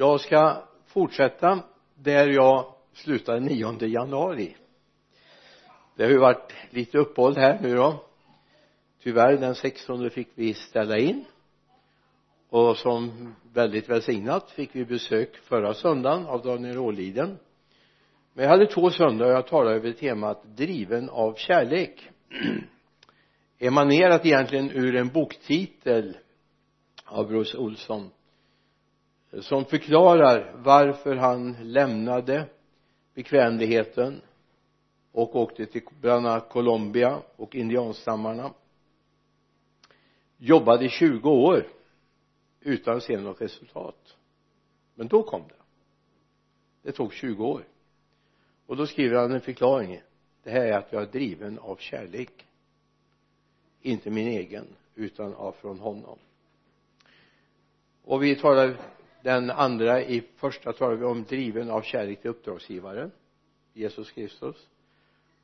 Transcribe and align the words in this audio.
jag 0.00 0.20
ska 0.20 0.62
fortsätta 0.86 1.62
där 1.94 2.28
jag 2.28 2.74
slutade 2.92 3.40
9 3.40 3.86
januari. 3.86 4.56
Det 5.96 6.02
har 6.02 6.10
ju 6.10 6.18
varit 6.18 6.52
lite 6.70 6.98
uppehåll 6.98 7.36
här 7.36 7.58
nu 7.62 7.74
då. 7.74 8.04
Tyvärr 9.02 9.36
den 9.36 9.54
16 9.54 10.10
fick 10.10 10.28
vi 10.34 10.54
ställa 10.54 10.98
in. 10.98 11.24
Och 12.48 12.76
som 12.76 13.34
väldigt 13.52 13.88
välsignat 13.88 14.50
fick 14.50 14.70
vi 14.72 14.84
besök 14.84 15.36
förra 15.36 15.74
söndagen 15.74 16.26
av 16.26 16.42
Daniel 16.42 16.78
Åliden 16.78 17.38
men 18.38 18.44
jag 18.44 18.50
hade 18.50 18.66
två 18.66 18.90
söndagar 18.90 19.32
jag 19.32 19.46
talade 19.46 19.76
över 19.76 19.92
temat 19.92 20.42
driven 20.56 21.08
av 21.10 21.34
kärlek. 21.34 22.10
Emanerat 23.58 24.26
egentligen 24.26 24.70
ur 24.70 24.96
en 24.96 25.08
boktitel 25.08 26.16
av 27.04 27.28
Bruce 27.28 27.58
Olsson 27.58 28.10
som 29.32 29.64
förklarar 29.64 30.52
varför 30.56 31.16
han 31.16 31.56
lämnade 31.60 32.46
bekvämligheten 33.14 34.20
och 35.12 35.36
åkte 35.36 35.66
till 35.66 35.82
bland 36.00 36.26
annat 36.26 36.48
Colombia 36.48 37.22
och 37.36 37.54
indianstammarna. 37.54 38.52
Jobbade 40.36 40.84
i 40.84 40.88
20 40.88 41.30
år 41.30 41.66
utan 42.60 42.96
att 42.96 43.02
se 43.02 43.20
något 43.20 43.40
resultat. 43.40 44.16
Men 44.94 45.08
då 45.08 45.22
kom 45.22 45.42
det. 45.48 45.54
Det 46.82 46.92
tog 46.92 47.12
20 47.12 47.44
år. 47.44 47.64
Och 48.66 48.76
då 48.76 48.86
skriver 48.86 49.16
han 49.16 49.32
en 49.32 49.40
förklaring. 49.40 50.00
Det 50.42 50.50
här 50.50 50.66
är 50.66 50.78
att 50.78 50.92
jag 50.92 51.02
är 51.02 51.06
driven 51.06 51.58
av 51.58 51.76
kärlek. 51.76 52.46
Inte 53.82 54.10
min 54.10 54.28
egen 54.28 54.66
utan 54.94 55.34
av 55.34 55.52
från 55.52 55.78
honom. 55.78 56.18
Och 58.04 58.22
vi 58.22 58.36
talar 58.36 58.76
den 59.22 59.50
andra 59.50 60.02
i 60.02 60.28
första 60.36 60.72
talar 60.72 60.94
vi 60.94 61.04
om 61.04 61.24
driven 61.24 61.70
av 61.70 61.82
kärlek 61.82 62.20
till 62.20 62.30
uppdragsgivaren 62.30 63.10
Jesus 63.72 64.10
Kristus. 64.10 64.68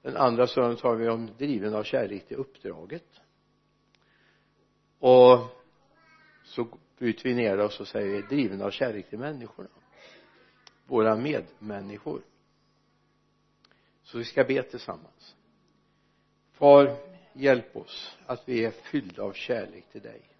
Den 0.02 0.16
andra 0.16 0.46
stunden 0.46 0.76
talar 0.76 0.96
vi 0.96 1.08
om 1.08 1.30
driven 1.38 1.74
av 1.74 1.82
kärlek 1.82 2.26
till 2.28 2.36
uppdraget. 2.36 3.20
Och 4.98 5.38
så 6.44 6.78
bryter 6.98 7.24
vi 7.24 7.34
ner 7.34 7.56
det 7.56 7.64
och 7.64 7.72
så 7.72 7.84
säger 7.84 8.08
vi 8.08 8.22
driven 8.22 8.62
av 8.62 8.70
kärlek 8.70 9.08
till 9.08 9.18
människorna. 9.18 9.68
Våra 10.86 11.16
medmänniskor. 11.16 12.22
Så 14.02 14.18
vi 14.18 14.24
ska 14.24 14.44
be 14.44 14.62
tillsammans. 14.62 15.36
Far 16.52 16.96
hjälp 17.32 17.76
oss 17.76 18.18
att 18.26 18.48
vi 18.48 18.64
är 18.64 18.70
fyllda 18.70 19.22
av 19.22 19.32
kärlek 19.32 19.84
till 19.92 20.02
dig 20.02 20.33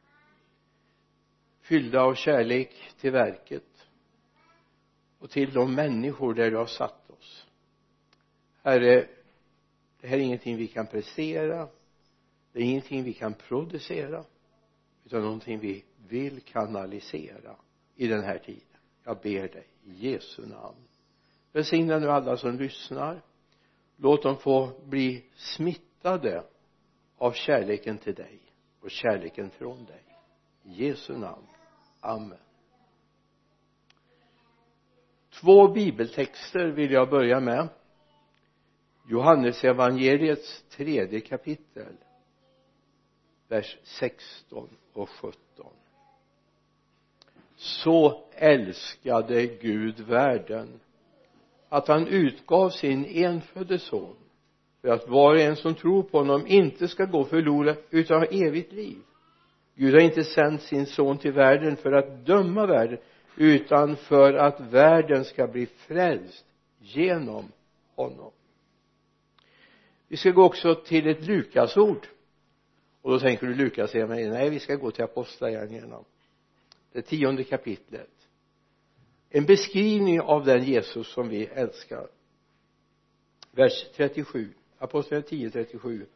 fyllda 1.65 2.01
av 2.01 2.15
kärlek 2.15 2.71
till 3.01 3.11
verket 3.11 3.87
och 5.19 5.31
till 5.31 5.53
de 5.53 5.75
människor 5.75 6.35
där 6.35 6.51
du 6.51 6.57
har 6.57 6.67
satt 6.67 7.11
oss. 7.11 7.47
Herre 8.63 9.09
det 10.01 10.09
här 10.09 10.17
är 10.17 10.21
ingenting 10.21 10.57
vi 10.57 10.67
kan 10.67 10.87
prestera 10.87 11.69
det 12.53 12.61
är 12.61 12.65
ingenting 12.65 13.03
vi 13.03 13.13
kan 13.13 13.35
producera 13.35 14.25
utan 15.05 15.23
någonting 15.23 15.59
vi 15.59 15.85
vill 16.09 16.41
kanalisera 16.41 17.57
i 17.97 18.07
den 18.07 18.25
här 18.25 18.39
tiden. 18.39 18.79
Jag 19.05 19.19
ber 19.23 19.49
dig 19.49 19.67
i 19.85 20.11
Jesu 20.11 20.47
namn. 20.47 20.89
Välsigna 21.53 21.99
nu 21.99 22.11
alla 22.11 22.37
som 22.37 22.59
lyssnar. 22.59 23.23
Låt 23.97 24.23
dem 24.23 24.37
få 24.37 24.73
bli 24.85 25.25
smittade 25.35 26.45
av 27.19 27.33
kärleken 27.33 27.99
till 27.99 28.15
dig 28.15 28.39
och 28.81 28.91
kärleken 28.91 29.51
från 29.51 29.85
dig. 29.85 30.03
I 30.63 30.87
Jesu 30.87 31.19
namn. 31.19 31.47
Amen. 32.05 32.39
Två 35.41 35.69
bibeltexter 35.69 36.67
vill 36.67 36.91
jag 36.91 37.11
börja 37.11 37.41
med. 37.41 37.69
Johannes 39.09 39.65
evangeliets 39.65 40.65
tredje 40.71 41.21
kapitel 41.21 41.97
vers 43.49 43.79
16 43.83 44.69
och 44.93 45.09
17 45.09 45.37
så 47.57 48.25
älskade 48.33 49.47
Gud 49.47 50.01
världen 50.01 50.81
att 51.69 51.89
han 51.89 52.07
utgav 52.07 52.71
sin 52.71 53.05
enfödde 53.05 53.79
son 53.79 54.17
för 54.81 54.89
att 54.89 55.09
var 55.09 55.35
och 55.35 55.41
en 55.41 55.57
som 55.57 55.75
tror 55.75 56.03
på 56.03 56.19
honom 56.19 56.47
inte 56.47 56.89
ska 56.89 57.05
gå 57.05 57.25
förlorad 57.25 57.77
utan 57.91 58.19
ha 58.19 58.27
evigt 58.27 58.73
liv. 58.73 58.99
Gud 59.75 59.95
har 59.95 60.01
inte 60.01 60.25
sänt 60.25 60.63
sin 60.63 60.87
son 60.87 61.19
till 61.19 61.33
världen 61.33 61.77
för 61.77 61.93
att 61.93 62.27
döma 62.27 62.67
världen 62.67 62.99
utan 63.37 63.97
för 63.97 64.35
att 64.35 64.61
världen 64.61 65.25
ska 65.25 65.47
bli 65.47 65.67
frälst 65.67 66.45
genom 66.79 67.53
honom. 67.95 68.33
Vi 70.09 70.17
ska 70.17 70.31
gå 70.31 70.45
också 70.45 70.75
till 70.75 71.07
ett 71.07 71.27
Lukasord. 71.27 72.07
Och 73.03 73.11
då 73.11 73.19
tänker 73.19 73.47
du 73.47 73.55
Lukas 73.55 73.91
säger 73.91 74.07
mig 74.07 74.29
nej 74.29 74.51
vi 74.51 74.59
ska 74.59 74.75
gå 74.75 74.91
till 74.91 75.05
apostlagärningarna. 75.05 76.05
Det 76.93 77.03
tionde 77.03 77.45
kapitlet. 77.45 78.11
En 79.31 79.45
beskrivning 79.45 80.21
av 80.21 80.45
den 80.45 80.65
Jesus 80.65 81.13
som 81.13 81.29
vi 81.29 81.45
älskar. 81.47 82.09
Vers 83.51 83.87
37 83.97 84.49
apostlagärningarna 84.79 85.29
10 85.29 85.51
37 85.51 86.07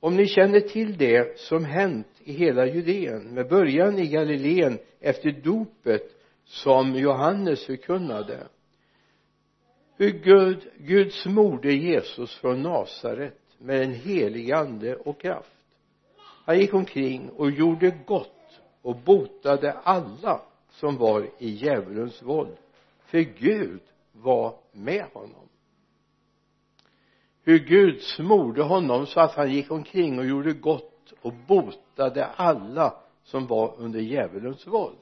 om 0.00 0.16
ni 0.16 0.26
känner 0.26 0.60
till 0.60 0.96
det 0.98 1.38
som 1.38 1.64
hänt 1.64 2.06
i 2.18 2.32
hela 2.32 2.66
Judeen 2.66 3.34
med 3.34 3.48
början 3.48 3.98
i 3.98 4.06
Galileen 4.06 4.78
efter 5.00 5.30
dopet 5.30 6.02
som 6.44 6.94
Johannes 6.94 7.66
förkunnade 7.66 8.46
hur 9.96 10.10
Gud, 10.10 10.70
Guds 10.78 11.22
smorde 11.22 11.72
Jesus 11.72 12.34
från 12.34 12.62
Nasaret 12.62 13.40
med 13.58 13.82
en 13.82 13.92
helig 13.92 14.52
ande 14.52 14.96
och 14.96 15.20
kraft. 15.20 15.64
Han 16.44 16.58
gick 16.58 16.74
omkring 16.74 17.30
och 17.30 17.50
gjorde 17.50 17.98
gott 18.06 18.60
och 18.82 18.96
botade 18.96 19.72
alla 19.72 20.40
som 20.70 20.96
var 20.96 21.30
i 21.38 21.48
djävulens 21.48 22.22
våld 22.22 22.56
för 23.06 23.18
Gud 23.18 23.80
var 24.12 24.54
med 24.72 25.04
honom 25.12 25.48
hur 27.42 27.58
Gud 27.58 28.02
smorde 28.02 28.62
honom 28.62 29.06
så 29.06 29.20
att 29.20 29.34
han 29.34 29.52
gick 29.52 29.70
omkring 29.70 30.18
och 30.18 30.26
gjorde 30.26 30.52
gott 30.52 31.12
och 31.20 31.32
botade 31.32 32.26
alla 32.26 32.94
som 33.22 33.46
var 33.46 33.74
under 33.78 34.00
djävulens 34.00 34.66
våld. 34.66 34.96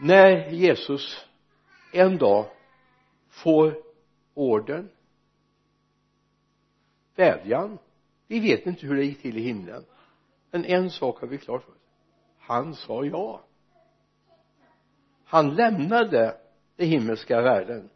När 0.00 0.50
Jesus 0.50 1.26
en 1.92 2.18
dag 2.18 2.46
får 3.28 3.82
orden 4.34 4.88
vädjan 7.14 7.78
vi 8.26 8.40
vet 8.40 8.66
inte 8.66 8.86
hur 8.86 8.96
det 8.96 9.04
gick 9.04 9.22
till 9.22 9.38
i 9.38 9.40
himlen 9.40 9.84
men 10.50 10.64
en 10.64 10.90
sak 10.90 11.20
har 11.20 11.26
vi 11.28 11.38
klart 11.38 11.62
för 11.62 11.72
oss. 11.72 11.78
Han 12.38 12.74
sa 12.74 13.04
ja. 13.04 13.44
Han 15.24 15.54
lämnade 15.54 16.36
den 16.76 16.88
himmelska 16.88 17.40
världen 17.40 17.90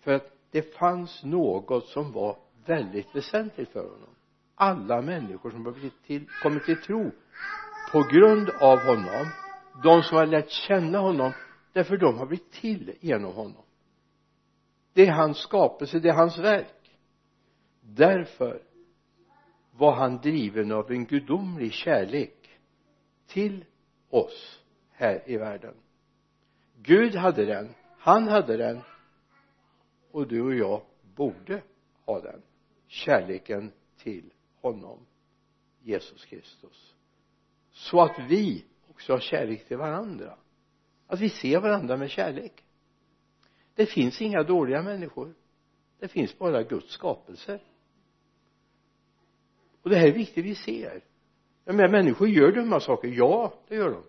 för 0.00 0.12
att 0.12 0.39
det 0.50 0.62
fanns 0.62 1.24
något 1.24 1.86
som 1.86 2.12
var 2.12 2.38
väldigt 2.66 3.14
väsentligt 3.14 3.68
för 3.68 3.82
honom. 3.82 4.14
Alla 4.54 5.02
människor 5.02 5.50
som 5.50 5.66
har 5.66 5.72
blivit 5.72 6.02
till, 6.02 6.26
kommit 6.38 6.64
till 6.64 6.80
tro 6.80 7.12
på 7.84 8.02
grund 8.02 8.50
av 8.50 8.78
honom 8.78 9.32
de 9.72 10.02
som 10.02 10.16
har 10.16 10.26
lärt 10.26 10.50
känna 10.50 10.98
honom 10.98 11.32
därför 11.72 11.96
de 11.96 12.18
har 12.18 12.26
blivit 12.26 12.52
till 12.52 12.94
genom 13.00 13.32
honom. 13.32 13.62
Det 14.92 15.06
är 15.06 15.12
hans 15.12 15.38
skapelse, 15.38 15.98
det 15.98 16.08
är 16.08 16.14
hans 16.14 16.38
verk. 16.38 16.98
Därför 17.80 18.62
var 19.72 19.92
han 19.92 20.16
driven 20.16 20.72
av 20.72 20.90
en 20.90 21.04
gudomlig 21.04 21.72
kärlek 21.72 22.58
till 23.26 23.64
oss 24.10 24.60
här 24.90 25.22
i 25.26 25.36
världen. 25.36 25.74
Gud 26.76 27.14
hade 27.14 27.44
den, 27.44 27.74
han 27.98 28.28
hade 28.28 28.56
den 28.56 28.80
och 30.10 30.28
du 30.28 30.42
och 30.42 30.54
jag 30.54 30.82
borde 31.16 31.62
ha 32.04 32.20
den 32.20 32.42
kärleken 32.86 33.72
till 33.96 34.32
honom 34.60 35.06
Jesus 35.82 36.24
Kristus. 36.24 36.94
Så 37.70 38.00
att 38.00 38.18
vi 38.28 38.64
också 38.88 39.12
har 39.12 39.20
kärlek 39.20 39.68
till 39.68 39.76
varandra. 39.76 40.38
Att 41.06 41.20
vi 41.20 41.28
ser 41.28 41.60
varandra 41.60 41.96
med 41.96 42.10
kärlek. 42.10 42.64
Det 43.74 43.86
finns 43.86 44.22
inga 44.22 44.42
dåliga 44.42 44.82
människor. 44.82 45.34
Det 45.98 46.08
finns 46.08 46.38
bara 46.38 46.62
Guds 46.62 46.92
skapelser. 46.92 47.62
Och 49.82 49.90
det 49.90 49.96
här 49.96 50.08
är 50.08 50.12
viktigt 50.12 50.44
vi 50.44 50.54
ser. 50.54 51.04
Jag 51.64 51.74
menar 51.74 51.88
människor 51.88 52.28
gör 52.28 52.52
dumma 52.52 52.80
saker. 52.80 53.08
Ja 53.08 53.54
det 53.68 53.74
gör 53.74 53.90
de. 53.90 54.02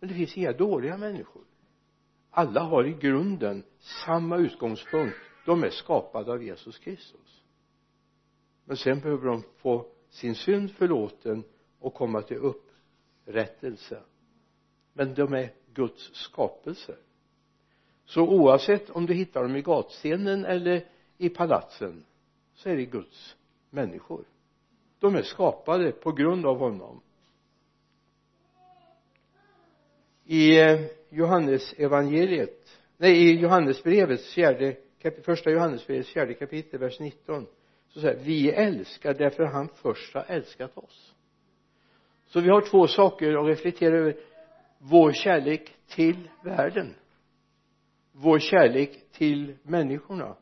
Men 0.00 0.08
det 0.08 0.14
finns 0.14 0.36
inga 0.36 0.52
dåliga 0.52 0.96
människor. 0.96 1.42
Alla 2.30 2.60
har 2.60 2.86
i 2.86 2.92
grunden 2.92 3.64
samma 3.78 4.36
utgångspunkt 4.36 5.16
de 5.46 5.64
är 5.64 5.70
skapade 5.70 6.32
av 6.32 6.42
Jesus 6.42 6.78
Kristus. 6.78 7.42
Men 8.64 8.76
sen 8.76 9.00
behöver 9.00 9.26
de 9.26 9.42
få 9.56 9.86
sin 10.08 10.34
synd 10.34 10.70
förlåten 10.70 11.44
och 11.78 11.94
komma 11.94 12.22
till 12.22 12.36
upprättelse. 12.36 14.02
Men 14.92 15.14
de 15.14 15.34
är 15.34 15.52
Guds 15.74 16.14
skapelser 16.14 16.96
så 18.04 18.22
oavsett 18.22 18.90
om 18.90 19.06
du 19.06 19.14
hittar 19.14 19.42
dem 19.42 19.56
i 19.56 19.62
gatstenen 19.62 20.44
eller 20.44 20.88
i 21.18 21.28
palatsen 21.28 22.04
så 22.54 22.68
är 22.68 22.76
det 22.76 22.84
Guds 22.84 23.36
människor. 23.70 24.24
De 24.98 25.14
är 25.14 25.22
skapade 25.22 25.92
på 25.92 26.12
grund 26.12 26.46
av 26.46 26.58
honom. 26.58 27.00
I 30.24 30.60
eh, 30.60 30.80
Johannes 31.10 31.72
evangeliet 31.72 32.80
nej 32.96 33.30
i 33.30 33.40
Johannesbrevets 33.40 34.34
fjärde 34.34 34.76
första 35.10 35.50
Johannesbrevets 35.50 36.10
fjärde 36.10 36.34
kapitel 36.34 36.80
vers 36.80 37.00
19 37.00 37.46
så 37.88 38.00
säger 38.00 38.24
vi 38.24 38.50
älskar 38.50 39.14
därför 39.14 39.44
han 39.44 39.68
först 39.74 40.14
har 40.14 40.24
älskat 40.28 40.78
oss. 40.78 41.14
Så 42.26 42.40
vi 42.40 42.48
har 42.48 42.60
två 42.60 42.86
saker 42.86 43.34
att 43.34 43.48
reflektera 43.48 43.96
över. 43.96 44.16
Vår 44.78 45.12
kärlek 45.12 45.72
till 45.86 46.28
världen 46.44 46.94
vår 48.18 48.38
kärlek 48.38 49.12
till 49.12 49.56
människorna 49.62 50.36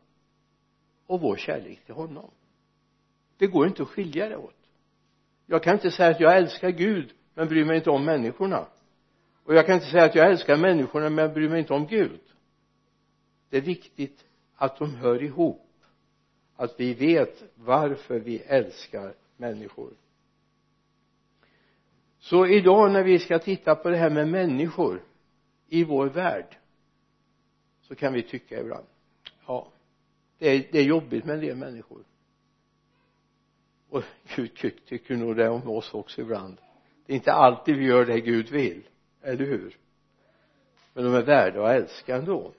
och 1.06 1.20
vår 1.20 1.36
kärlek 1.36 1.84
till 1.84 1.94
honom. 1.94 2.30
Det 3.36 3.46
går 3.46 3.66
inte 3.66 3.82
att 3.82 3.88
skilja 3.88 4.28
det 4.28 4.36
åt. 4.36 4.56
Jag 5.46 5.62
kan 5.62 5.74
inte 5.74 5.90
säga 5.90 6.10
att 6.10 6.20
jag 6.20 6.36
älskar 6.36 6.70
Gud 6.70 7.12
men 7.34 7.48
bryr 7.48 7.64
mig 7.64 7.76
inte 7.76 7.90
om 7.90 8.04
människorna. 8.04 8.66
Och 9.44 9.54
jag 9.54 9.66
kan 9.66 9.74
inte 9.74 9.86
säga 9.86 10.04
att 10.04 10.14
jag 10.14 10.30
älskar 10.30 10.56
människorna 10.56 11.10
men 11.10 11.32
bryr 11.32 11.48
mig 11.48 11.58
inte 11.58 11.72
om 11.72 11.86
Gud. 11.86 12.20
Det 13.50 13.56
är 13.56 13.60
viktigt 13.60 14.24
att 14.56 14.76
de 14.76 14.94
hör 14.94 15.22
ihop. 15.22 15.60
Att 16.56 16.80
vi 16.80 16.94
vet 16.94 17.42
varför 17.54 18.18
vi 18.18 18.38
älskar 18.38 19.14
människor. 19.36 19.90
Så 22.18 22.46
idag 22.46 22.92
när 22.92 23.02
vi 23.02 23.18
ska 23.18 23.38
titta 23.38 23.74
på 23.74 23.88
det 23.88 23.96
här 23.96 24.10
med 24.10 24.28
människor 24.28 25.02
i 25.68 25.84
vår 25.84 26.06
värld 26.06 26.56
så 27.80 27.94
kan 27.94 28.12
vi 28.12 28.22
tycka 28.22 28.60
ibland 28.60 28.86
ja 29.46 29.68
det 30.38 30.48
är, 30.48 30.68
det 30.72 30.78
är 30.78 30.84
jobbigt 30.84 31.24
med 31.24 31.34
en 31.34 31.40
del 31.40 31.56
människor. 31.56 32.04
Och 33.88 34.02
Gud 34.36 34.54
tycker 34.86 35.16
nog 35.16 35.36
det 35.36 35.48
om 35.48 35.68
oss 35.68 35.94
också 35.94 36.20
ibland. 36.20 36.60
Det 37.06 37.12
är 37.12 37.16
inte 37.16 37.32
alltid 37.32 37.76
vi 37.76 37.84
gör 37.84 38.04
det 38.04 38.20
Gud 38.20 38.50
vill 38.50 38.88
eller 39.22 39.44
hur? 39.44 39.76
Men 40.92 41.04
de 41.04 41.14
är 41.14 41.22
värda 41.22 41.66
att 41.66 41.82
älska 41.82 42.16
ändå 42.16 42.52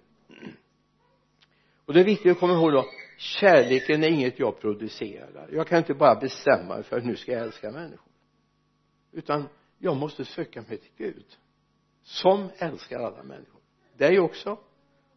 och 1.85 1.93
det 1.93 1.99
är 1.99 2.05
viktigt 2.05 2.31
att 2.31 2.39
komma 2.39 2.53
ihåg 2.53 2.71
då 2.71 2.85
kärleken 3.17 4.03
är 4.03 4.07
inget 4.07 4.39
jag 4.39 4.61
producerar. 4.61 5.49
Jag 5.51 5.67
kan 5.67 5.77
inte 5.77 5.93
bara 5.93 6.15
bestämma 6.15 6.75
mig 6.75 6.83
för 6.83 6.97
att 6.97 7.05
nu 7.05 7.15
ska 7.15 7.31
jag 7.31 7.41
älska 7.41 7.71
människor. 7.71 8.11
Utan 9.11 9.47
jag 9.77 9.95
måste 9.95 10.25
söka 10.25 10.61
mig 10.61 10.77
till 10.77 10.91
Gud 10.97 11.25
som 12.03 12.49
älskar 12.57 12.99
alla 12.99 13.23
människor. 13.23 13.61
Dig 13.97 14.19
också 14.19 14.59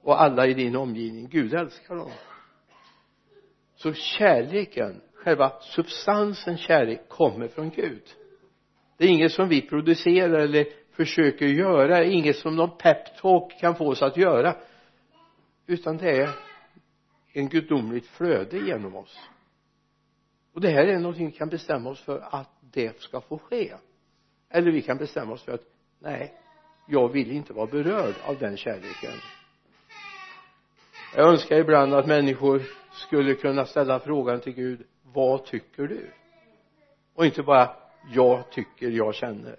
och 0.03 0.23
alla 0.23 0.47
i 0.47 0.55
din 0.55 0.77
omgivning. 0.77 1.29
Gud 1.29 1.55
älskar 1.55 1.97
dem. 1.97 2.11
Så 3.77 3.93
kärleken 3.93 5.01
själva 5.15 5.53
substansen 5.61 6.57
kärlek 6.57 7.09
kommer 7.09 7.49
från 7.49 7.71
Gud. 7.71 8.03
Det 8.97 9.05
är 9.05 9.09
inget 9.09 9.33
som 9.33 9.49
vi 9.49 9.63
producerar 9.63 10.39
eller 10.39 10.67
försöker 10.93 11.47
göra. 11.47 12.05
Inget 12.05 12.37
som 12.37 12.57
någon 12.57 12.79
peptalk 12.79 13.61
kan 13.61 13.77
få 13.77 13.89
oss 13.89 14.03
att 14.03 14.17
göra. 14.17 14.57
Utan 15.67 15.97
det 15.97 16.11
är 16.11 16.48
en 17.39 17.49
gudomligt 17.49 18.07
flöde 18.07 18.59
genom 18.59 18.97
oss. 18.97 19.19
Och 20.55 20.61
det 20.61 20.69
här 20.69 20.87
är 20.87 20.99
någonting 20.99 21.27
vi 21.27 21.33
kan 21.33 21.49
bestämma 21.49 21.91
oss 21.91 22.01
för 22.01 22.21
att 22.31 22.51
det 22.61 23.01
ska 23.01 23.21
få 23.21 23.39
ske. 23.39 23.75
Eller 24.51 24.71
vi 24.71 24.83
kan 24.83 24.97
bestämma 24.97 25.33
oss 25.33 25.43
för 25.43 25.53
att 25.53 25.65
nej 25.99 26.35
jag 26.89 27.09
vill 27.13 27.31
inte 27.31 27.53
vara 27.53 27.67
berörd 27.67 28.15
av 28.25 28.39
den 28.39 28.57
kärleken. 28.57 29.15
Jag 31.17 31.29
önskar 31.29 31.57
ibland 31.57 31.95
att 31.95 32.07
människor 32.07 32.63
skulle 32.93 33.35
kunna 33.35 33.67
ställa 33.67 34.01
frågan 34.01 34.41
till 34.41 34.53
Gud 34.53 34.87
vad 35.03 35.45
tycker 35.45 35.83
du? 35.87 36.11
Och 37.15 37.27
inte 37.27 37.43
bara 37.43 37.77
jag 38.13 38.51
tycker 38.51 38.91
jag 38.91 39.15
känner. 39.15 39.57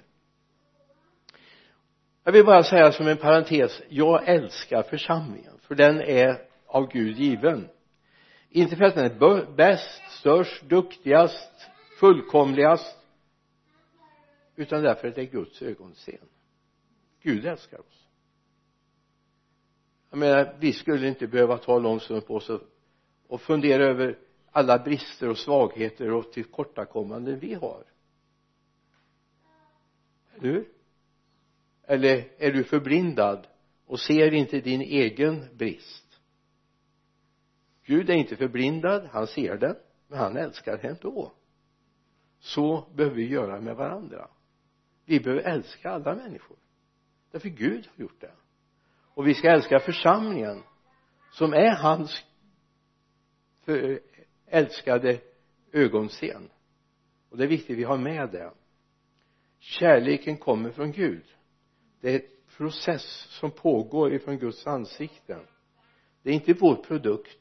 Jag 2.24 2.32
vill 2.32 2.46
bara 2.46 2.64
säga 2.64 2.92
som 2.92 3.08
en 3.08 3.18
parentes 3.18 3.82
jag 3.90 4.28
älskar 4.28 4.84
församlingen 4.84 5.60
för 5.62 5.76
den 5.76 6.02
är 6.02 6.49
av 6.70 6.92
Gud 6.92 7.18
given. 7.18 7.70
Inte 8.50 8.76
för 8.76 8.84
att 8.84 8.96
den 8.96 9.06
är 9.06 9.56
bäst, 9.56 10.02
störst, 10.20 10.64
duktigast, 10.70 11.70
fullkomligast 12.00 12.98
utan 14.56 14.84
därför 14.84 15.08
att 15.08 15.16
det 15.16 15.22
är 15.22 15.26
Guds 15.26 15.62
ögonsten 15.62 16.18
Gud 17.22 17.46
älskar 17.46 17.80
oss. 17.80 18.08
Jag 20.10 20.18
menar 20.20 20.58
vi 20.60 20.74
skulle 20.74 21.08
inte 21.08 21.28
behöva 21.28 21.58
ta 21.58 21.80
lång 21.80 22.00
stund 22.00 22.28
på 22.28 22.36
oss 22.36 22.52
och 23.28 23.42
fundera 23.42 23.86
över 23.86 24.20
alla 24.52 24.80
brister 24.80 25.30
och 25.30 25.38
svagheter 25.38 26.12
och 26.12 26.32
tillkortakommanden 26.32 27.40
vi 27.40 27.54
har. 27.54 27.84
Eller 30.36 30.54
hur? 30.54 30.68
Eller 31.84 32.32
är 32.38 32.52
du 32.52 32.64
förblindad 32.64 33.48
och 33.86 34.00
ser 34.00 34.34
inte 34.34 34.60
din 34.60 34.82
egen 34.82 35.58
brist? 35.58 36.09
Gud 37.90 38.10
är 38.10 38.14
inte 38.14 38.36
förblindad, 38.36 39.06
han 39.12 39.28
ser 39.28 39.58
den 39.58 39.76
men 40.08 40.20
han 40.20 40.38
älskar 40.38 40.86
ändå 40.86 41.32
så 42.40 42.90
behöver 42.96 43.16
vi 43.16 43.28
göra 43.28 43.62
med 43.62 43.76
varandra. 43.76 44.28
Vi 45.06 45.20
behöver 45.20 45.44
älska 45.44 45.90
alla 45.90 46.16
människor. 46.16 46.58
Därför 47.32 47.50
Gud 47.50 47.88
har 47.88 48.04
gjort 48.04 48.22
det. 48.22 48.32
Och 49.14 49.28
vi 49.28 49.34
ska 49.34 49.50
älska 49.50 49.80
församlingen 49.80 50.64
som 51.32 51.54
är 51.54 51.76
hans 51.76 52.26
älskade 54.46 55.22
ögonsten. 55.72 56.50
Och 57.30 57.38
det 57.38 57.44
är 57.44 57.48
viktigt 57.48 57.72
att 57.72 57.78
vi 57.78 57.84
har 57.84 57.98
med 57.98 58.30
det. 58.30 58.52
Kärleken 59.60 60.38
kommer 60.38 60.72
från 60.72 60.92
Gud. 60.92 61.26
Det 62.02 62.10
är 62.10 62.16
en 62.16 62.28
process 62.58 63.28
som 63.30 63.52
pågår 63.52 64.14
ifrån 64.14 64.38
Guds 64.38 64.68
ansikte. 64.68 65.40
Det 66.24 66.30
är 66.30 66.34
inte 66.34 66.54
vår 66.54 66.76
produkt 66.76 67.39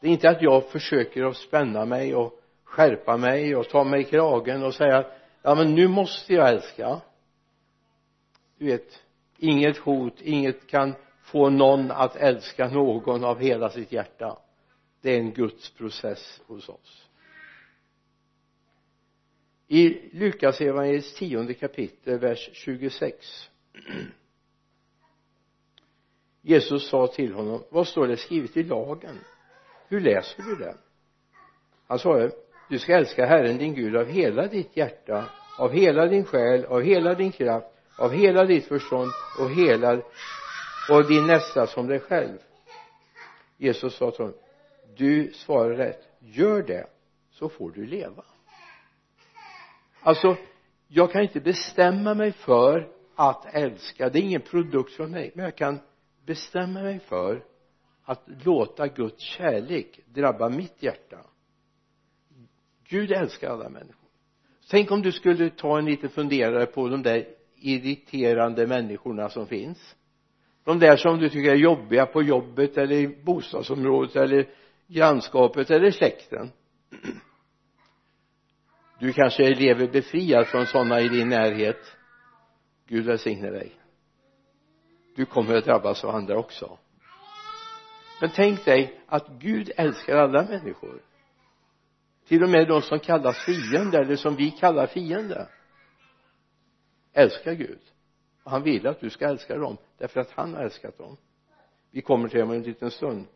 det 0.00 0.08
är 0.08 0.12
inte 0.12 0.30
att 0.30 0.42
jag 0.42 0.70
försöker 0.70 1.24
att 1.24 1.36
spänna 1.36 1.84
mig 1.84 2.14
och 2.14 2.40
skärpa 2.64 3.16
mig 3.16 3.56
och 3.56 3.68
ta 3.68 3.84
mig 3.84 4.00
i 4.00 4.04
kragen 4.04 4.62
och 4.62 4.74
säga 4.74 5.06
ja 5.42 5.54
men 5.54 5.74
nu 5.74 5.88
måste 5.88 6.34
jag 6.34 6.48
älska. 6.48 7.00
Du 8.58 8.66
vet 8.66 9.02
inget 9.38 9.76
hot, 9.76 10.20
inget 10.20 10.66
kan 10.66 10.94
få 11.22 11.50
någon 11.50 11.90
att 11.90 12.16
älska 12.16 12.68
någon 12.68 13.24
av 13.24 13.38
hela 13.38 13.70
sitt 13.70 13.92
hjärta. 13.92 14.38
Det 15.00 15.10
är 15.10 15.18
en 15.18 15.32
Guds 15.32 15.70
process 15.70 16.40
hos 16.46 16.68
oss. 16.68 17.06
I 19.68 20.10
Lukas 20.12 20.60
evangeliets 20.60 21.14
tionde 21.14 21.54
kapitel 21.54 22.18
vers 22.18 22.50
26 22.52 23.50
Jesus 26.42 26.88
sa 26.88 27.06
till 27.06 27.34
honom 27.34 27.64
vad 27.70 27.88
står 27.88 28.06
det 28.06 28.16
skrivet 28.16 28.56
i 28.56 28.62
lagen? 28.62 29.18
Hur 29.90 30.00
läser 30.00 30.42
du 30.42 30.56
den? 30.56 30.76
han 31.88 31.98
svarade 31.98 32.30
du 32.68 32.78
ska 32.78 32.96
älska 32.96 33.26
Herren 33.26 33.58
din 33.58 33.74
Gud 33.74 33.96
av 33.96 34.06
hela 34.06 34.46
ditt 34.46 34.76
hjärta 34.76 35.24
av 35.58 35.72
hela 35.72 36.06
din 36.06 36.24
själ 36.24 36.64
av 36.64 36.82
hela 36.82 37.14
din 37.14 37.32
kraft 37.32 37.66
av 37.98 38.12
hela 38.12 38.44
ditt 38.44 38.66
förstånd 38.66 39.10
och 39.38 39.50
hela 39.50 40.02
och 40.90 41.08
din 41.08 41.26
nästa 41.26 41.66
som 41.66 41.86
dig 41.86 42.00
själv. 42.00 42.38
Jesus 43.56 43.96
sa 43.96 44.10
till 44.10 44.24
honom 44.24 44.38
du 44.96 45.32
svarar 45.32 45.74
rätt. 45.74 46.08
Gör 46.18 46.62
det 46.62 46.86
så 47.30 47.48
får 47.48 47.70
du 47.70 47.86
leva. 47.86 48.24
Alltså 50.02 50.36
jag 50.88 51.12
kan 51.12 51.22
inte 51.22 51.40
bestämma 51.40 52.14
mig 52.14 52.32
för 52.32 52.88
att 53.14 53.54
älska. 53.54 54.08
Det 54.08 54.18
är 54.18 54.22
ingen 54.22 54.40
produkt 54.40 54.92
från 54.92 55.10
mig 55.10 55.32
men 55.34 55.44
jag 55.44 55.56
kan 55.56 55.78
bestämma 56.26 56.82
mig 56.82 56.98
för 56.98 57.44
att 58.10 58.28
låta 58.44 58.88
Guds 58.88 59.22
kärlek 59.22 60.00
drabba 60.06 60.48
mitt 60.48 60.82
hjärta. 60.82 61.18
Gud 62.88 63.12
älskar 63.12 63.50
alla 63.50 63.68
människor. 63.68 64.08
Tänk 64.70 64.90
om 64.90 65.02
du 65.02 65.12
skulle 65.12 65.50
ta 65.50 65.78
en 65.78 65.84
liten 65.84 66.10
funderare 66.10 66.66
på 66.66 66.88
de 66.88 67.02
där 67.02 67.28
irriterande 67.56 68.66
människorna 68.66 69.28
som 69.28 69.46
finns. 69.46 69.96
De 70.64 70.78
där 70.78 70.96
som 70.96 71.18
du 71.18 71.28
tycker 71.28 71.50
är 71.50 71.56
jobbiga 71.56 72.06
på 72.06 72.22
jobbet 72.22 72.78
eller 72.78 72.96
i 72.96 73.22
bostadsområdet 73.24 74.16
eller 74.16 74.48
grannskapet 74.86 75.70
eller 75.70 75.90
släkten. 75.90 76.50
Du 78.98 79.12
kanske 79.12 79.54
lever 79.54 79.88
befriad 79.88 80.46
från 80.46 80.66
sådana 80.66 81.00
i 81.00 81.08
din 81.08 81.28
närhet. 81.28 81.96
Gud 82.88 83.04
välsigne 83.04 83.50
dig. 83.50 83.72
Du 85.16 85.24
kommer 85.24 85.54
att 85.54 85.64
drabbas 85.64 86.04
av 86.04 86.14
andra 86.14 86.38
också 86.38 86.78
men 88.20 88.30
tänk 88.34 88.64
dig 88.64 89.00
att 89.06 89.28
Gud 89.28 89.70
älskar 89.76 90.16
alla 90.16 90.42
människor. 90.42 91.02
Till 92.26 92.42
och 92.42 92.48
med 92.48 92.68
de 92.68 92.82
som 92.82 92.98
kallas 92.98 93.44
fiender 93.44 94.00
eller 94.00 94.16
som 94.16 94.36
vi 94.36 94.50
kallar 94.50 94.86
fiender 94.86 95.48
älskar 97.12 97.52
Gud. 97.52 97.80
Och 98.42 98.50
han 98.50 98.62
vill 98.62 98.86
att 98.86 99.00
du 99.00 99.10
ska 99.10 99.28
älska 99.28 99.58
dem 99.58 99.76
därför 99.98 100.20
att 100.20 100.30
han 100.30 100.54
har 100.54 100.62
älskat 100.62 100.98
dem. 100.98 101.16
Vi 101.90 102.00
kommer 102.02 102.28
till 102.28 102.38
det 102.38 102.44
om 102.44 102.50
en 102.50 102.62
liten 102.62 102.90
stund. 102.90 103.26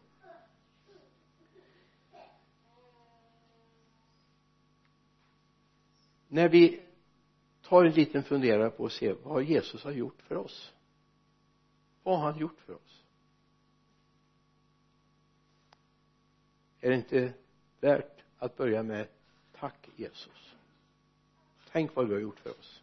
När 6.28 6.48
vi 6.48 6.82
tar 7.62 7.84
en 7.84 7.92
liten 7.92 8.22
funderare 8.22 8.70
på 8.70 8.86
att 8.86 8.92
se 8.92 9.12
vad 9.12 9.42
Jesus 9.42 9.84
har 9.84 9.92
gjort 9.92 10.22
för 10.22 10.36
oss. 10.36 10.72
Vad 12.02 12.18
har 12.18 12.30
han 12.30 12.40
gjort 12.40 12.60
för 12.60 12.74
oss? 12.74 13.03
Är 16.84 16.90
det 16.90 16.96
inte 16.96 17.32
värt 17.80 18.24
att 18.38 18.56
börja 18.56 18.82
med 18.82 19.06
tack 19.58 19.88
Jesus. 19.96 20.54
Tänk 21.72 21.96
vad 21.96 22.08
du 22.08 22.12
har 22.12 22.20
gjort 22.20 22.38
för 22.38 22.50
oss. 22.50 22.82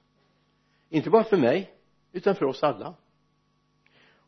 Inte 0.89 1.10
bara 1.10 1.24
för 1.24 1.38
mig 1.38 1.74
utan 2.12 2.36
för 2.36 2.46
oss 2.46 2.63
alla. 2.63 2.93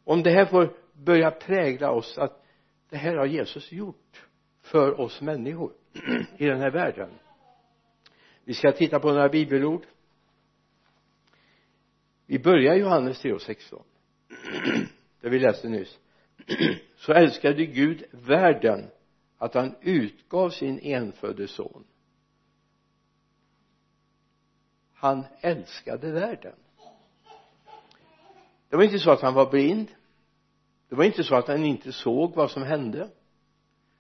Om 0.04 0.24
det 0.24 0.30
här 0.30 0.46
får 0.46 0.74
börja 0.94 1.32
prägla 1.32 1.92
oss 1.92 2.18
att 2.18 2.46
det 2.90 2.98
här 2.98 3.16
har 3.16 3.26
Jesus 3.26 3.72
gjort 3.72 4.26
för 4.62 5.00
oss 5.00 5.22
människor 5.22 5.74
i 6.38 6.46
den 6.46 6.60
här 6.60 6.72
världen. 6.72 7.10
Vi 8.44 8.54
ska 8.54 8.72
titta 8.72 9.00
på 9.00 9.08
några 9.12 9.30
bibelord. 9.30 9.86
Vi 12.26 12.40
börjar 12.40 12.76
Johannes 12.76 13.24
3.16 13.24 13.82
det 15.22 15.30
vi 15.30 15.40
läste 15.40 15.70
nyss. 15.70 16.00
Så 16.96 17.14
älskade 17.14 17.66
Gud 17.66 18.04
världen 18.12 18.90
att 19.44 19.54
han 19.54 19.76
utgav 19.82 20.50
sin 20.50 20.80
enfödde 20.80 21.48
son. 21.48 21.84
Han 24.94 25.26
älskade 25.42 26.12
världen. 26.12 26.56
Det 28.70 28.76
var 28.76 28.84
inte 28.84 29.00
så 29.00 29.12
att 29.12 29.22
han 29.22 29.34
var 29.34 29.52
blind. 29.52 29.92
Det 30.90 30.96
var 30.96 31.04
inte 31.04 31.24
så 31.24 31.36
att 31.36 31.48
han 31.48 31.66
inte 31.66 31.92
såg 31.92 32.36
vad 32.36 32.52
som 32.52 32.64
hände. 32.64 33.10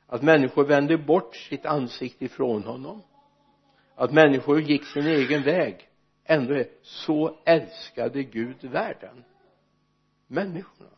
Att 0.07 0.21
människor 0.21 0.65
vände 0.65 0.97
bort 0.97 1.35
sitt 1.35 1.65
ansikte 1.65 2.25
ifrån 2.25 2.63
honom. 2.63 3.01
Att 3.95 4.13
människor 4.13 4.62
gick 4.62 4.85
sin 4.85 5.07
egen 5.07 5.43
väg. 5.43 5.89
Ändå 6.23 6.63
så 6.81 7.39
älskade 7.45 8.23
Gud 8.23 8.63
världen. 8.63 9.23
Människorna. 10.27 10.89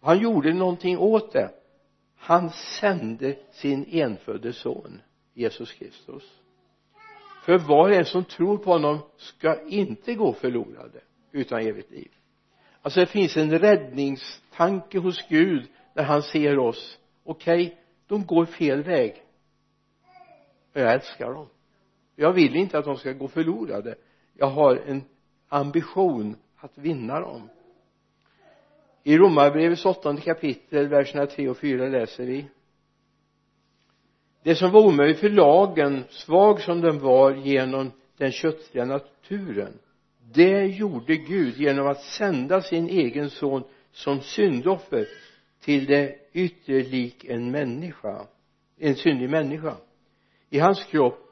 Han 0.00 0.18
gjorde 0.18 0.54
någonting 0.54 0.98
åt 0.98 1.32
det 1.32 1.59
han 2.20 2.50
sände 2.50 3.36
sin 3.50 3.84
enfödde 3.84 4.52
son 4.52 5.00
Jesus 5.34 5.72
Kristus. 5.72 6.40
För 7.44 7.58
var 7.58 7.88
och 7.88 7.94
en 7.94 8.04
som 8.04 8.24
tror 8.24 8.58
på 8.58 8.72
honom 8.72 8.98
ska 9.16 9.68
inte 9.68 10.14
gå 10.14 10.32
förlorade 10.32 11.00
utan 11.32 11.60
evigt 11.60 11.90
liv. 11.90 12.10
Alltså 12.82 13.00
det 13.00 13.06
finns 13.06 13.36
en 13.36 13.58
räddningstanke 13.58 14.98
hos 14.98 15.28
Gud 15.28 15.68
när 15.94 16.02
han 16.02 16.22
ser 16.22 16.58
oss. 16.58 16.98
Okej 17.24 17.66
okay, 17.66 17.76
de 18.06 18.26
går 18.26 18.44
fel 18.44 18.82
väg. 18.82 19.22
Jag 20.72 20.92
älskar 20.92 21.32
dem. 21.32 21.46
Jag 22.16 22.32
vill 22.32 22.56
inte 22.56 22.78
att 22.78 22.84
de 22.84 22.96
ska 22.96 23.12
gå 23.12 23.28
förlorade. 23.28 23.94
Jag 24.34 24.46
har 24.46 24.76
en 24.76 25.04
ambition 25.48 26.36
att 26.56 26.78
vinna 26.78 27.20
dem 27.20 27.48
i 29.02 29.18
romarbrevets 29.18 29.86
åttonde 29.86 30.22
kapitel 30.22 30.88
verserna 30.88 31.26
3 31.26 31.48
och 31.48 31.58
4 31.58 31.88
läser 31.88 32.24
vi. 32.24 32.46
Det 34.42 34.54
som 34.54 34.70
var 34.70 34.86
omöjligt 34.86 35.18
för 35.18 35.28
lagen 35.28 36.04
svag 36.10 36.60
som 36.60 36.80
den 36.80 36.98
var 36.98 37.34
genom 37.34 37.92
den 38.16 38.32
köttliga 38.32 38.84
naturen 38.84 39.78
det 40.32 40.66
gjorde 40.66 41.16
Gud 41.16 41.56
genom 41.56 41.86
att 41.86 42.02
sända 42.02 42.62
sin 42.62 42.88
egen 42.88 43.30
son 43.30 43.64
som 43.92 44.20
syndoffer 44.20 45.06
till 45.60 45.86
det 45.86 46.16
yttre 46.32 46.82
lik 46.82 47.24
en 47.24 47.50
människa 47.50 48.26
en 48.80 48.96
syndig 48.96 49.30
människa. 49.30 49.76
I 50.50 50.58
hans 50.58 50.84
kropp 50.84 51.26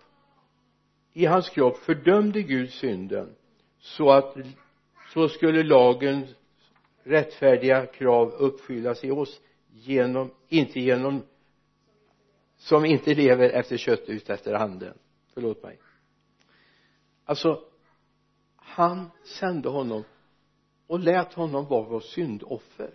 i 1.12 1.26
hans 1.26 1.48
kropp 1.48 1.76
fördömde 1.76 2.42
Gud 2.42 2.70
synden 2.70 3.34
så 3.78 4.10
att 4.10 4.36
så 5.12 5.28
skulle 5.28 5.62
lagens 5.62 6.34
rättfärdiga 7.08 7.86
krav 7.86 8.28
uppfyllas 8.32 9.04
i 9.04 9.10
oss 9.10 9.40
genom, 9.70 10.30
inte 10.48 10.80
genom 10.80 11.22
som 12.56 12.84
inte 12.84 13.14
lever 13.14 13.50
efter 13.50 13.76
köttet 13.76 14.08
utan 14.08 14.34
efter 14.34 14.52
anden 14.52 14.98
förlåt 15.34 15.62
mig. 15.62 15.78
Alltså 17.24 17.64
han 18.56 19.10
sände 19.24 19.68
honom 19.68 20.04
och 20.86 21.00
lät 21.00 21.34
honom 21.34 21.66
vara 21.66 21.88
vår 21.88 22.00
syndoffer. 22.00 22.90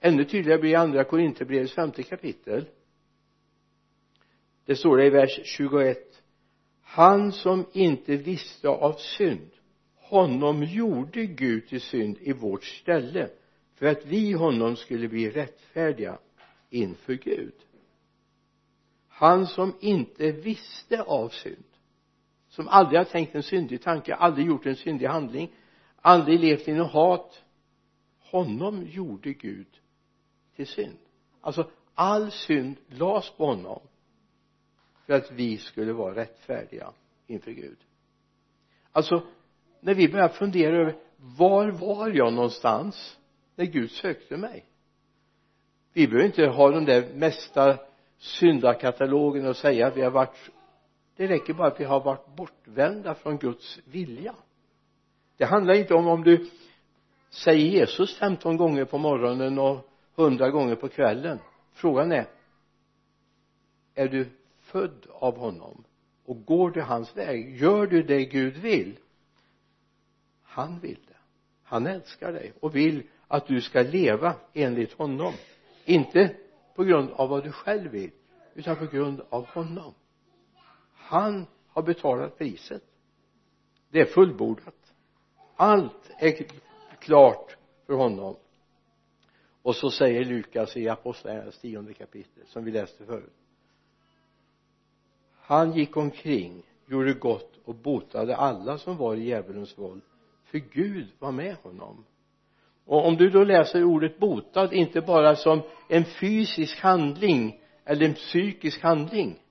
Ännu 0.00 0.24
tydligare 0.24 0.60
blir 0.60 0.76
andra 0.76 1.04
Korinthierbrevets 1.04 1.74
femte 1.74 2.02
kapitel. 2.02 2.64
Det 4.64 4.76
står 4.76 4.96
det 4.96 5.06
i 5.06 5.10
vers 5.10 5.40
21 5.44 6.22
han 6.82 7.32
som 7.32 7.66
inte 7.72 8.16
visste 8.16 8.68
av 8.68 8.92
synd 8.92 9.50
honom 10.10 10.62
gjorde 10.62 11.26
Gud 11.26 11.68
till 11.68 11.80
synd 11.80 12.18
i 12.20 12.32
vårt 12.32 12.64
ställe 12.64 13.30
för 13.80 13.86
att 13.86 14.06
vi 14.06 14.32
honom 14.32 14.76
skulle 14.76 15.08
bli 15.08 15.30
rättfärdiga 15.30 16.18
inför 16.70 17.14
Gud. 17.14 17.54
Han 19.08 19.46
som 19.46 19.74
inte 19.80 20.32
visste 20.32 21.02
av 21.02 21.28
synd 21.28 21.64
som 22.48 22.68
aldrig 22.68 23.00
har 23.00 23.04
tänkt 23.04 23.34
en 23.34 23.42
syndig 23.42 23.82
tanke, 23.82 24.14
aldrig 24.14 24.46
gjort 24.46 24.66
en 24.66 24.76
syndig 24.76 25.06
handling 25.06 25.52
aldrig 26.00 26.40
levt 26.40 26.68
i 26.68 26.72
något 26.72 26.92
hat 26.92 27.44
honom 28.18 28.86
gjorde 28.86 29.32
Gud 29.32 29.80
till 30.56 30.66
synd. 30.66 30.98
Alltså 31.40 31.70
all 31.94 32.30
synd 32.30 32.76
lades 32.88 33.30
på 33.30 33.46
honom 33.46 33.80
för 35.06 35.12
att 35.12 35.32
vi 35.32 35.56
skulle 35.58 35.92
vara 35.92 36.14
rättfärdiga 36.14 36.92
inför 37.26 37.50
Gud. 37.50 37.78
Alltså 38.92 39.26
när 39.80 39.94
vi 39.94 40.08
börjar 40.08 40.28
fundera 40.28 40.76
över 40.76 40.96
var 41.16 41.70
var 41.70 42.10
jag 42.10 42.32
någonstans? 42.32 43.19
När 43.60 43.66
Gud 43.66 43.90
sökte 43.90 44.36
mig. 44.36 44.64
Vi 45.92 46.06
behöver 46.06 46.26
inte 46.26 46.46
ha 46.46 46.70
den 46.70 46.84
där 46.84 47.14
mesta 47.14 47.78
syndakatalogen 48.18 49.46
och 49.46 49.56
säga 49.56 49.86
att 49.86 49.96
vi 49.96 50.02
har 50.02 50.10
varit 50.10 50.50
det 51.16 51.26
räcker 51.26 51.54
bara 51.54 51.68
att 51.68 51.80
vi 51.80 51.84
har 51.84 52.00
varit 52.00 52.36
bortvända 52.36 53.14
från 53.14 53.38
Guds 53.38 53.78
vilja. 53.84 54.34
Det 55.36 55.44
handlar 55.44 55.74
inte 55.74 55.94
om 55.94 56.06
om 56.08 56.24
du 56.24 56.50
säger 57.30 57.66
Jesus 57.66 58.18
15 58.18 58.56
gånger 58.56 58.84
på 58.84 58.98
morgonen 58.98 59.58
och 59.58 59.88
100 60.16 60.50
gånger 60.50 60.74
på 60.74 60.88
kvällen. 60.88 61.38
Frågan 61.72 62.12
är 62.12 62.26
är 63.94 64.08
du 64.08 64.28
född 64.60 65.06
av 65.10 65.36
honom? 65.36 65.84
Och 66.24 66.44
går 66.44 66.70
du 66.70 66.82
hans 66.82 67.16
väg? 67.16 67.56
Gör 67.56 67.86
du 67.86 68.02
det 68.02 68.24
Gud 68.24 68.56
vill? 68.56 68.98
Han 70.42 70.80
vill 70.80 70.98
det. 71.08 71.16
Han 71.62 71.86
älskar 71.86 72.32
dig 72.32 72.52
och 72.60 72.76
vill 72.76 73.02
att 73.32 73.46
du 73.46 73.60
ska 73.60 73.82
leva 73.82 74.34
enligt 74.52 74.92
honom. 74.92 75.34
Inte 75.84 76.36
på 76.74 76.84
grund 76.84 77.10
av 77.10 77.28
vad 77.28 77.44
du 77.44 77.52
själv 77.52 77.90
vill 77.90 78.10
utan 78.54 78.76
på 78.76 78.86
grund 78.86 79.20
av 79.28 79.46
honom. 79.46 79.94
Han 80.94 81.46
har 81.68 81.82
betalat 81.82 82.38
priset. 82.38 82.82
Det 83.90 84.00
är 84.00 84.04
fullbordat. 84.04 84.94
Allt 85.56 86.10
är 86.18 86.46
klart 86.98 87.56
för 87.86 87.94
honom. 87.94 88.36
Och 89.62 89.76
så 89.76 89.90
säger 89.90 90.24
Lukas 90.24 90.76
i 90.76 90.88
apostlagärningarnas 90.88 91.58
tionde 91.58 91.94
kapitel 91.94 92.46
som 92.46 92.64
vi 92.64 92.70
läste 92.70 93.06
förut. 93.06 93.34
Han 95.34 95.72
gick 95.72 95.96
omkring 95.96 96.62
gjorde 96.86 97.12
gott 97.12 97.58
och 97.64 97.74
botade 97.74 98.36
alla 98.36 98.78
som 98.78 98.96
var 98.96 99.14
i 99.14 99.24
djävulens 99.24 99.78
våld 99.78 100.02
för 100.44 100.58
Gud 100.58 101.08
var 101.18 101.32
med 101.32 101.56
honom 101.56 102.04
och 102.90 103.06
om 103.06 103.16
du 103.16 103.30
då 103.30 103.44
läser 103.44 103.84
ordet 103.84 104.18
botad 104.18 104.72
inte 104.72 105.00
bara 105.00 105.36
som 105.36 105.62
en 105.88 106.04
fysisk 106.04 106.80
handling 106.80 107.60
eller 107.84 108.06
en 108.06 108.14
psykisk 108.14 108.82
handling 108.82 109.42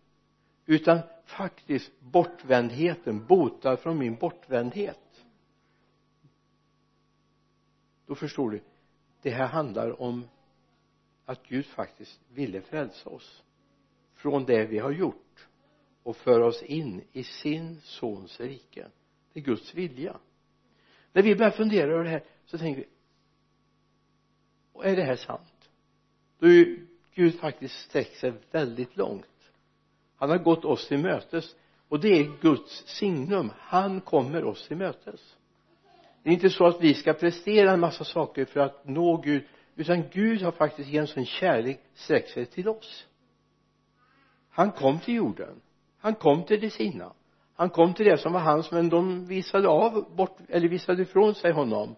utan 0.65 1.00
faktiskt 1.25 2.00
bortvändheten 2.00 3.25
botad 3.25 3.79
från 3.79 3.98
min 3.98 4.15
bortvändhet. 4.15 5.25
Då 8.08 8.15
förstår 8.15 8.51
du 8.51 8.62
det 9.22 9.29
här 9.29 9.48
handlar 9.48 10.01
om 10.01 10.27
att 11.25 11.48
Gud 11.48 11.65
faktiskt 11.65 12.19
ville 12.34 12.62
frälsa 12.62 13.10
oss 13.10 13.43
från 14.13 14.46
det 14.46 14.65
vi 14.65 14.79
har 14.79 14.91
gjort 14.91 15.48
och 16.03 16.17
föra 16.17 16.46
oss 16.46 16.63
in 16.63 17.01
i 17.12 17.24
sin 17.24 17.81
sons 17.81 18.39
rike. 18.39 18.88
Det 19.34 19.39
är 19.39 19.43
Guds 19.43 19.74
vilja. 19.74 20.19
När 21.13 21.22
vi 21.22 21.36
börjar 21.36 21.51
fundera 21.51 21.91
över 21.93 22.03
det 22.03 22.10
här 22.10 22.24
så 22.46 22.58
tänker 22.58 22.81
vi 22.81 22.88
och 24.79 24.86
är 24.86 24.95
det 24.95 25.03
här 25.03 25.15
sant. 25.15 25.69
Då 26.39 26.48
är 26.48 26.51
ju 26.51 26.88
Gud 27.13 27.39
faktiskt 27.39 27.75
sträckt 27.75 28.15
sig 28.15 28.33
väldigt 28.51 28.98
långt. 28.98 29.25
Han 30.15 30.29
har 30.29 30.38
gått 30.38 30.65
oss 30.65 30.88
till 30.88 31.00
mötes 31.00 31.55
och 31.89 32.00
det 32.00 32.07
är 32.07 32.41
Guds 32.41 32.88
signum. 32.88 33.51
Han 33.57 34.01
kommer 34.01 34.43
oss 34.43 34.67
till 34.67 34.77
mötes. 34.77 35.36
Det 36.24 36.29
är 36.29 36.33
inte 36.33 36.50
så 36.50 36.65
att 36.65 36.81
vi 36.81 36.93
ska 36.93 37.13
prestera 37.13 37.71
en 37.71 37.79
massa 37.79 38.03
saker 38.03 38.45
för 38.45 38.59
att 38.59 38.88
nå 38.88 39.17
Gud 39.17 39.43
utan 39.75 40.03
Gud 40.12 40.41
har 40.41 40.51
faktiskt 40.51 40.89
genom 40.89 41.07
sin 41.07 41.25
kärlek 41.25 41.79
sträckt 41.93 42.29
sig 42.29 42.45
till 42.45 42.69
oss. 42.69 43.07
Han 44.50 44.71
kom 44.71 45.00
till 45.00 45.15
jorden. 45.15 45.62
Han 46.00 46.15
kom 46.15 46.43
till 46.43 46.62
de 46.62 46.69
sina. 46.69 47.13
Han 47.55 47.69
kom 47.69 47.93
till 47.93 48.05
det 48.05 48.17
som 48.17 48.33
var 48.33 48.39
hans 48.39 48.71
men 48.71 48.89
de 48.89 49.25
visade 49.25 49.67
av 49.67 50.15
bort 50.15 50.38
eller 50.48 50.67
visade 50.67 51.01
ifrån 51.01 51.36
sig 51.36 51.51
honom 51.51 51.95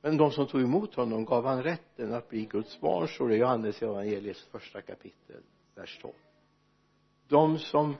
men 0.00 0.16
de 0.16 0.30
som 0.30 0.46
tog 0.46 0.60
emot 0.62 0.94
honom 0.94 1.24
gav 1.24 1.44
han 1.46 1.62
rätten 1.62 2.14
att 2.14 2.28
bli 2.28 2.44
Guds 2.44 2.80
barn 2.80 3.08
står 3.08 3.28
det 3.28 3.34
i 3.34 3.38
Johannes 3.38 3.82
evangeliets 3.82 4.44
första 4.44 4.82
kapitel 4.82 5.42
vers 5.74 5.98
12 6.02 6.14
de 7.28 7.58
som 7.58 7.96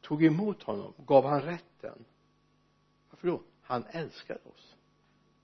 tog 0.00 0.24
emot 0.24 0.62
honom 0.62 0.94
gav 1.06 1.24
han 1.24 1.42
rätten. 1.42 2.04
Varför 3.10 3.28
då? 3.28 3.42
Han 3.62 3.84
älskar 3.84 4.48
oss. 4.48 4.76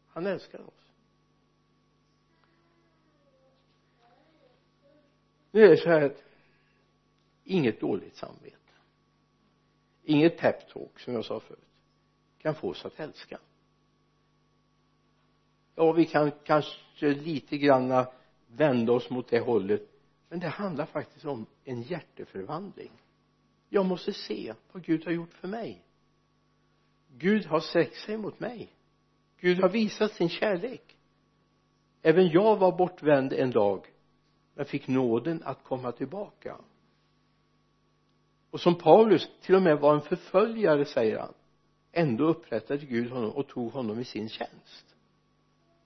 Han 0.09 0.26
älskar 0.26 0.61
oss. 0.61 0.90
Nu 5.50 5.64
är 5.64 5.69
det 5.69 5.76
så 5.76 5.88
här 5.88 6.02
att 6.02 6.23
inget 7.45 7.81
dåligt 7.81 8.16
samvete 8.16 8.57
inget 10.04 10.38
peptalk 10.38 10.99
som 11.00 11.14
jag 11.14 11.25
sa 11.25 11.40
förut 11.40 11.59
kan 12.38 12.54
få 12.54 12.69
oss 12.69 12.85
att 12.85 13.00
älska 13.00 13.38
ja 15.75 15.93
vi 15.93 16.04
kan 16.04 16.33
kanske 16.45 17.09
lite 17.09 17.59
granna 17.59 18.07
vända 18.47 18.93
oss 18.93 19.11
mot 19.11 19.28
det 19.28 19.40
hållet. 19.40 19.83
Men 20.28 20.40
det 20.40 20.49
handlar 20.49 20.87
faktiskt 20.87 21.25
om 21.25 21.47
en 21.64 21.83
hjärteförvandling. 21.83 22.90
Jag 23.69 23.87
måste 23.87 24.12
se 24.12 24.54
vad 24.73 24.85
Gud 24.85 25.04
har 25.04 25.12
gjort 25.12 25.35
för 25.35 25.49
mig. 25.49 25.83
Gud 27.09 27.47
har 27.47 27.61
sträckt 27.61 27.97
sig 27.97 28.16
mot 28.16 28.40
mig. 28.40 28.73
Gud 29.40 29.59
har 29.59 29.69
visat 29.69 30.12
sin 30.12 30.28
kärlek. 30.28 30.97
Även 32.02 32.28
jag 32.28 32.57
var 32.57 32.76
bortvänd 32.76 33.33
en 33.33 33.50
dag 33.50 33.87
men 34.54 34.66
fick 34.66 34.88
nåden 34.88 35.43
att 35.45 35.64
komma 35.64 35.93
tillbaka. 35.93 36.57
Och 38.50 38.61
som 38.61 38.75
Paulus 38.78 39.31
till 39.43 39.54
och 39.54 39.62
med 39.62 39.78
var 39.78 39.95
en 39.95 40.00
förföljare 40.00 40.85
säger 40.85 41.19
han 41.19 41.35
ändå 41.93 42.25
upprättade 42.25 42.87
Gud 42.87 43.11
honom 43.11 43.31
och 43.31 43.49
tog 43.49 43.73
honom 43.73 44.00
i 44.00 44.04
sin 44.04 44.28
tjänst 44.28 44.93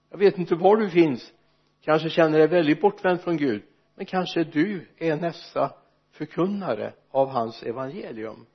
jag 0.09 0.17
vet 0.17 0.37
inte 0.37 0.55
var 0.55 0.77
du 0.77 0.89
finns. 0.89 1.33
Kanske 1.81 2.09
känner 2.09 2.39
dig 2.39 2.47
väldigt 2.47 2.81
bortvänd 2.81 3.21
från 3.21 3.37
Gud 3.37 3.63
men 3.95 4.05
kanske 4.05 4.43
du 4.43 4.87
är 4.97 5.15
nästa 5.15 5.73
förkunnare 6.11 6.93
av 7.09 7.29
hans 7.29 7.63
evangelium. 7.63 8.45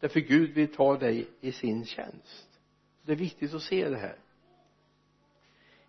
Därför 0.00 0.20
Gud 0.20 0.54
vill 0.54 0.74
ta 0.74 0.96
dig 0.96 1.28
i 1.40 1.52
sin 1.52 1.84
tjänst. 1.84 2.60
Det 3.02 3.12
är 3.12 3.16
viktigt 3.16 3.54
att 3.54 3.62
se 3.62 3.88
det 3.88 3.96
här. 3.96 4.16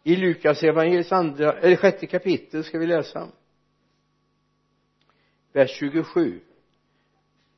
I 0.04 0.16
Lukas 0.16 0.64
evangeliets 0.64 1.12
andra, 1.12 1.54
eller 1.54 1.76
sjätte 1.76 2.08
kapitel 2.08 2.64
ska 2.64 2.80
vi 2.80 2.88
läsa. 2.88 3.28
Vers 5.54 5.72
27 5.72 6.42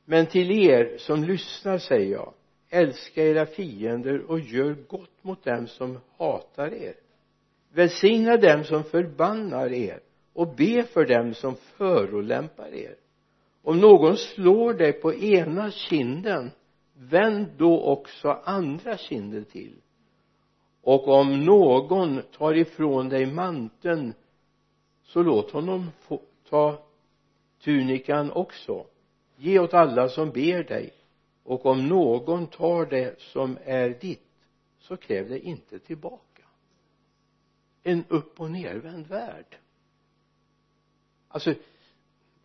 men 0.04 0.26
till 0.26 0.50
er 0.50 0.98
som 0.98 1.24
lyssnar 1.24 1.78
säger 1.78 2.12
jag 2.12 2.34
älska 2.70 3.24
era 3.24 3.46
fiender 3.46 4.30
och 4.30 4.40
gör 4.40 4.76
gott 4.88 5.24
mot 5.24 5.44
dem 5.44 5.66
som 5.66 5.98
hatar 6.18 6.74
er. 6.74 6.94
Välsigna 7.72 8.36
dem 8.36 8.64
som 8.64 8.84
förbannar 8.84 9.72
er 9.72 10.00
och 10.32 10.54
be 10.56 10.82
för 10.82 11.06
dem 11.06 11.34
som 11.34 11.54
förolämpar 11.54 12.74
er. 12.74 12.94
Om 13.62 13.80
någon 13.80 14.16
slår 14.16 14.74
dig 14.74 14.92
på 14.92 15.14
ena 15.14 15.70
kinden 15.70 16.50
vänd 16.94 17.46
då 17.56 17.80
också 17.80 18.28
andra 18.44 18.96
kinden 18.96 19.44
till. 19.44 19.76
Och 20.82 21.08
om 21.08 21.44
någon 21.44 22.22
tar 22.22 22.54
ifrån 22.54 23.08
dig 23.08 23.26
manteln 23.26 24.14
så 25.02 25.22
låt 25.22 25.50
honom 25.50 25.90
få 26.00 26.20
ta 26.50 26.78
tunikan 27.64 28.30
också. 28.30 28.86
Ge 29.36 29.58
åt 29.58 29.74
alla 29.74 30.08
som 30.08 30.30
ber 30.30 30.62
dig 30.62 30.92
och 31.50 31.66
om 31.66 31.88
någon 31.88 32.46
tar 32.46 32.86
det 32.86 33.20
som 33.20 33.58
är 33.64 33.88
ditt 34.00 34.26
så 34.78 34.96
kräv 34.96 35.28
det 35.28 35.40
inte 35.40 35.78
tillbaka. 35.78 36.42
En 37.82 38.04
upp 38.08 38.40
och 38.40 38.50
nervänd 38.50 39.06
värld. 39.06 39.58
Alltså 41.28 41.54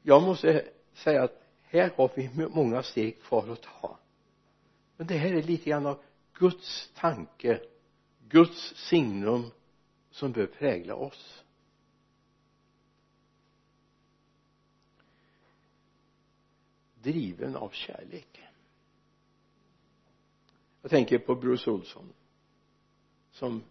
jag 0.01 0.23
måste 0.23 0.65
säga 0.93 1.23
att 1.23 1.43
här 1.61 1.91
har 1.95 2.11
vi 2.15 2.47
många 2.49 2.83
steg 2.83 3.21
kvar 3.21 3.49
att 3.49 3.61
ta. 3.61 3.97
Men 4.97 5.07
det 5.07 5.17
här 5.17 5.33
är 5.33 5.43
lite 5.43 5.69
grann 5.69 5.85
av 5.85 6.03
Guds 6.33 6.91
tanke 6.95 7.61
Guds 8.29 8.75
signum 8.75 9.51
som 10.11 10.31
bör 10.31 10.45
prägla 10.45 10.95
oss. 10.95 11.43
Driven 17.01 17.55
av 17.55 17.69
kärlek 17.69 18.44
jag 20.85 20.89
tänker 20.89 21.17
på 21.17 21.35
Bruce 21.35 21.71
Olsson 21.71 22.13
som 23.31 23.63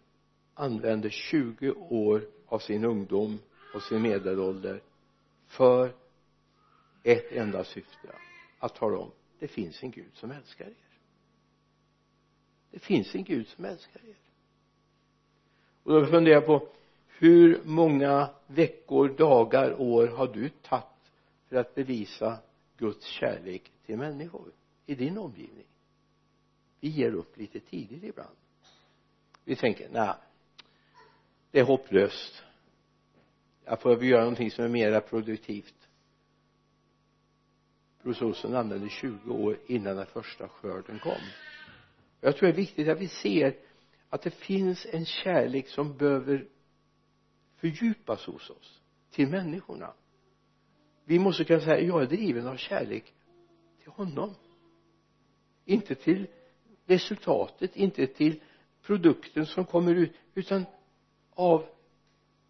använde 0.53 1.09
20 1.09 1.71
år 1.71 2.27
av 2.45 2.59
sin 2.59 2.85
ungdom 2.85 3.39
och 3.73 3.81
sin 3.81 4.01
medelålder 4.01 4.81
för 5.47 5.93
ett 7.03 7.31
enda 7.31 7.63
syfte 7.63 8.15
att 8.59 8.75
tala 8.75 8.97
om 8.97 9.11
det 9.39 9.47
finns 9.47 9.83
en 9.83 9.91
Gud 9.91 10.11
som 10.13 10.31
älskar 10.31 10.65
er. 10.65 10.75
Det 12.71 12.79
finns 12.79 13.15
en 13.15 13.23
Gud 13.23 13.47
som 13.47 13.65
älskar 13.65 14.01
er. 14.09 14.17
Och 15.83 15.91
då 15.91 16.05
funderar 16.05 16.35
jag 16.35 16.45
på 16.45 16.67
hur 17.07 17.61
många 17.63 18.29
veckor, 18.47 19.09
dagar, 19.09 19.81
år 19.81 20.07
har 20.07 20.27
du 20.27 20.49
tagit 20.49 21.11
för 21.49 21.55
att 21.55 21.75
bevisa 21.75 22.37
Guds 22.77 23.05
kärlek 23.05 23.71
till 23.85 23.97
människor 23.97 24.51
i 24.85 24.95
din 24.95 25.17
omgivning? 25.17 25.65
Vi 26.85 26.91
ger 26.91 27.13
upp 27.13 27.37
lite 27.37 27.59
tidigt 27.59 28.03
ibland. 28.03 28.35
Vi 29.43 29.55
tänker 29.55 29.89
nej 29.89 30.13
det 31.51 31.59
är 31.59 31.63
hopplöst. 31.63 32.43
Jag 33.63 33.81
får 33.81 34.03
göra 34.03 34.19
någonting 34.19 34.51
som 34.51 34.65
är 34.65 34.69
mera 34.69 35.01
produktivt. 35.01 35.89
Bruce 38.03 38.25
Olsson 38.25 38.55
använde 38.55 38.89
20 38.89 39.33
år 39.33 39.57
innan 39.67 39.95
den 39.95 40.05
första 40.05 40.47
skörden 40.47 40.99
kom. 40.99 41.21
Jag 42.21 42.37
tror 42.37 42.47
det 42.47 42.53
är 42.53 42.57
viktigt 42.57 42.87
att 42.89 42.99
vi 42.99 43.07
ser 43.07 43.57
att 44.09 44.21
det 44.21 44.31
finns 44.31 44.85
en 44.91 45.05
kärlek 45.05 45.67
som 45.67 45.97
behöver 45.97 46.47
fördjupas 47.55 48.25
hos 48.25 48.49
oss 48.49 48.81
till 49.11 49.27
människorna. 49.27 49.93
Vi 51.05 51.19
måste 51.19 51.43
kunna 51.43 51.59
säga 51.59 51.79
jag 51.79 52.01
är 52.01 52.07
driven 52.07 52.47
av 52.47 52.57
kärlek 52.57 53.13
till 53.79 53.91
honom 53.91 54.35
inte 55.65 55.95
till 55.95 56.27
resultatet 56.85 57.75
inte 57.75 58.07
till 58.07 58.41
produkten 58.81 59.45
som 59.45 59.65
kommer 59.65 59.95
ut 59.95 60.13
utan 60.33 60.65
av 61.33 61.65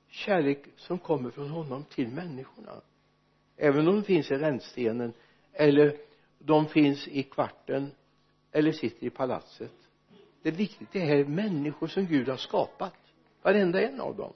kärlek 0.08 0.66
som 0.76 1.00
kommer 1.00 1.30
från 1.30 1.50
honom 1.50 1.84
till 1.84 2.08
människorna. 2.08 2.82
Även 3.58 3.88
om 3.88 3.96
de 3.96 4.04
finns 4.04 4.32
i 4.32 4.36
rännstenen 4.36 5.14
eller 5.54 5.98
de 6.40 6.68
finns 6.68 7.08
i 7.08 7.24
kvarten 7.24 7.92
eller 8.52 8.72
sitter 8.72 9.08
i 9.08 9.10
palatset. 9.10 9.74
Det 10.42 10.50
är 10.50 10.54
viktigt 10.54 10.92
det 10.92 11.00
här 11.00 11.16
är 11.16 11.26
människor 11.26 11.88
som 11.88 12.06
Gud 12.06 12.30
har 12.30 12.38
skapat 12.38 12.94
varenda 13.42 13.82
en 13.82 14.02
av 14.02 14.16
dem. 14.16 14.34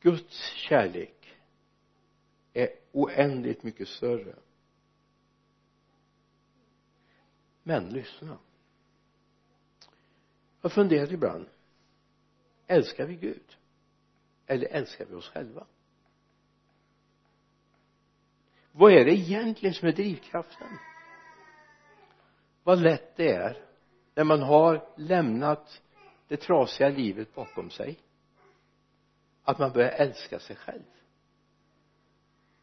Guds 0.00 0.40
kärlek 0.54 1.36
är 2.52 2.68
oändligt 2.92 3.62
mycket 3.62 3.88
större. 3.88 4.34
Men 7.64 7.88
lyssna. 7.88 8.38
Jag 10.60 10.72
funderar 10.72 11.12
ibland. 11.12 11.46
Älskar 12.66 13.06
vi 13.06 13.16
Gud? 13.16 13.56
Eller 14.46 14.66
älskar 14.66 15.06
vi 15.06 15.14
oss 15.14 15.28
själva? 15.28 15.66
Vad 18.72 18.92
är 18.92 19.04
det 19.04 19.12
egentligen 19.12 19.74
som 19.74 19.88
är 19.88 19.92
drivkraften? 19.92 20.78
Vad 22.62 22.82
lätt 22.82 23.16
det 23.16 23.32
är 23.32 23.64
när 24.14 24.24
man 24.24 24.42
har 24.42 24.88
lämnat 24.96 25.82
det 26.28 26.36
trasiga 26.36 26.88
livet 26.88 27.34
bakom 27.34 27.70
sig 27.70 27.98
att 29.44 29.58
man 29.58 29.72
börjar 29.72 29.90
älska 29.90 30.38
sig 30.38 30.56
själv. 30.56 30.82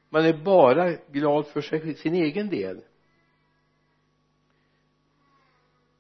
Man 0.10 0.26
är 0.26 0.34
bara 0.34 0.92
glad 0.92 1.48
för 1.48 1.62
sig, 1.62 1.96
sin 1.96 2.16
egen 2.16 2.50
del. 2.50 2.84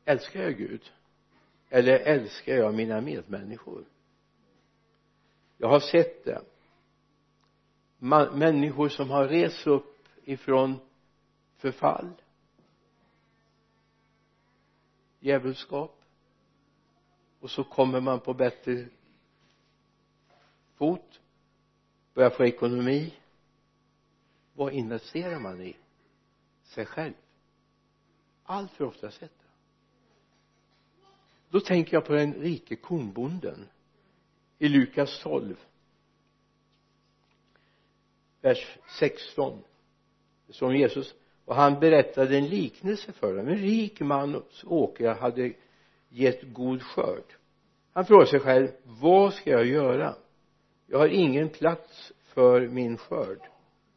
Älskar 0.05 0.43
jag 0.43 0.57
Gud? 0.57 0.91
Eller 1.69 1.99
älskar 1.99 2.53
jag 2.55 2.73
mina 2.73 3.01
medmänniskor? 3.01 3.85
Jag 5.57 5.67
har 5.67 5.79
sett 5.79 6.25
det. 6.25 6.41
Man, 7.97 8.39
människor 8.39 8.89
som 8.89 9.09
har 9.09 9.27
rest 9.27 9.67
upp 9.67 10.07
ifrån 10.23 10.79
förfall. 11.57 12.11
Djävulskap. 15.19 16.01
Och 17.39 17.51
så 17.51 17.63
kommer 17.63 17.99
man 17.99 18.19
på 18.19 18.33
bättre 18.33 18.85
fot. 20.75 21.19
Börjar 22.13 22.29
få 22.29 22.45
ekonomi. 22.45 23.13
Vad 24.53 24.73
investerar 24.73 25.39
man 25.39 25.61
i? 25.61 25.75
Sig 26.63 26.85
själv. 26.85 27.13
Allt 28.43 28.71
för 28.71 28.85
ofta 28.85 29.11
sett. 29.11 29.40
det 29.40 29.40
då 31.51 31.59
tänker 31.59 31.93
jag 31.93 32.05
på 32.05 32.13
den 32.13 32.33
rike 32.33 32.75
kornbonden 32.75 33.67
i 34.59 34.69
Lukas 34.69 35.19
12 35.23 35.55
vers 38.41 38.77
16 38.99 39.63
det 40.51 40.55
står 40.55 40.67
om 40.67 40.75
Jesus. 40.75 41.15
Och 41.45 41.55
han 41.55 41.79
berättade 41.79 42.37
en 42.37 42.47
liknelse 42.47 43.11
för 43.11 43.35
dem. 43.35 43.47
En 43.47 43.57
rik 43.57 43.99
mans 43.99 44.63
åkrar 44.67 45.15
hade 45.15 45.53
gett 46.09 46.53
god 46.53 46.81
skörd. 46.81 47.23
Han 47.93 48.05
frågade 48.05 48.29
sig 48.29 48.39
själv 48.39 48.67
vad 48.83 49.33
ska 49.33 49.49
jag 49.49 49.65
göra? 49.65 50.15
Jag 50.87 50.99
har 50.99 51.07
ingen 51.07 51.49
plats 51.49 52.13
för 52.23 52.67
min 52.67 52.97
skörd. 52.97 53.39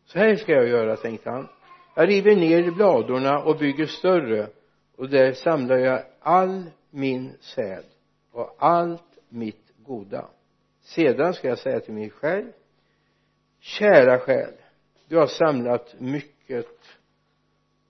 Så 0.05 0.19
här 0.19 0.37
ska 0.37 0.53
jag 0.53 0.69
göra 0.69 0.97
tänkte 0.97 1.31
han. 1.31 1.49
Jag 1.95 2.09
river 2.09 2.37
ner 2.37 2.71
bladorna 2.71 3.43
och 3.43 3.59
bygger 3.59 3.87
större 3.87 4.49
och 4.97 5.09
där 5.09 5.33
samlar 5.33 5.77
jag 5.77 6.03
all 6.21 6.65
min 6.95 7.37
säd 7.41 7.85
och 8.31 8.55
allt 8.59 9.19
mitt 9.29 9.73
goda. 9.77 10.31
Sedan 10.81 11.35
ska 11.35 11.49
jag 11.49 11.59
säga 11.59 11.81
till 11.81 11.95
mig 11.95 12.11
själv 12.11 12.53
kära 13.59 14.19
själ 14.19 14.55
du 15.09 15.17
har 15.17 15.27
samlat 15.27 16.01
mycket 16.01 16.79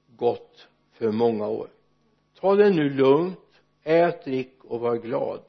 gott 0.07 0.69
för 0.91 1.13
många 1.13 1.49
år. 1.49 1.69
Ta 2.35 2.55
det 2.55 2.71
nu 2.71 2.91
lugnt 2.91 3.61
ät, 3.83 4.25
drick 4.25 4.65
och 4.65 4.81
var 4.81 4.97
glad. 4.97 5.43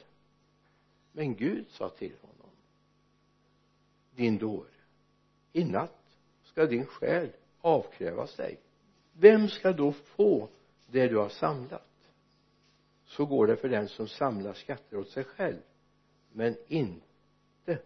Men 1.11 1.35
Gud 1.35 1.65
sa 1.69 1.89
till 1.89 2.13
honom 2.21 2.51
din 4.15 4.37
dåre 4.37 4.69
i 5.53 5.63
natt 5.63 6.17
ska 6.43 6.65
din 6.65 6.85
själ 6.85 7.29
avkrävas 7.61 8.35
dig. 8.35 8.59
Vem 9.13 9.47
ska 9.47 9.71
då 9.71 9.91
få 9.91 10.49
det 10.87 11.07
du 11.07 11.17
har 11.17 11.29
samlat? 11.29 11.87
Så 13.05 13.25
går 13.25 13.47
det 13.47 13.55
för 13.55 13.69
den 13.69 13.87
som 13.87 14.07
samlar 14.07 14.53
skatter 14.53 14.97
åt 14.97 15.09
sig 15.09 15.23
själv 15.23 15.61
men 16.31 16.57
inte 16.67 17.79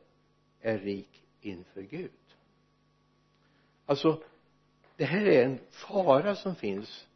är 0.62 0.78
rik 0.78 1.24
inför 1.42 1.82
Gud. 1.82 2.12
Alltså 3.86 4.24
det 4.96 5.06
här 5.06 5.26
är 5.26 5.46
en 5.46 5.60
fara 5.70 6.36
som 6.36 6.56
finns 6.56 7.08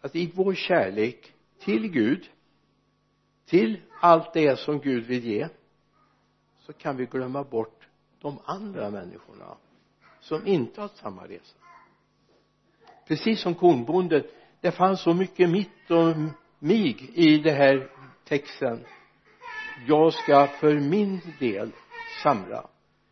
att 0.00 0.16
i 0.16 0.32
vår 0.34 0.54
kärlek 0.54 1.32
till 1.58 1.88
Gud 1.88 2.30
till 3.44 3.80
allt 4.00 4.32
det 4.32 4.58
som 4.58 4.78
Gud 4.78 5.06
vill 5.06 5.24
ge 5.24 5.48
så 6.60 6.72
kan 6.72 6.96
vi 6.96 7.06
glömma 7.06 7.44
bort 7.44 7.88
de 8.20 8.38
andra 8.44 8.90
människorna 8.90 9.56
som 10.20 10.46
inte 10.46 10.80
har 10.80 10.88
samma 10.88 11.28
resa. 11.28 11.56
Precis 13.06 13.40
som 13.40 13.54
kornbonden 13.54 14.22
det 14.60 14.72
fanns 14.72 15.02
så 15.02 15.14
mycket 15.14 15.50
mitt 15.50 15.90
och 15.90 16.16
mig 16.60 17.10
i 17.14 17.38
den 17.38 17.54
här 17.54 17.90
texten. 18.24 18.84
Jag 19.86 20.12
ska 20.12 20.46
för 20.46 20.78
min 20.78 21.20
del 21.38 21.72
samla. 22.22 22.68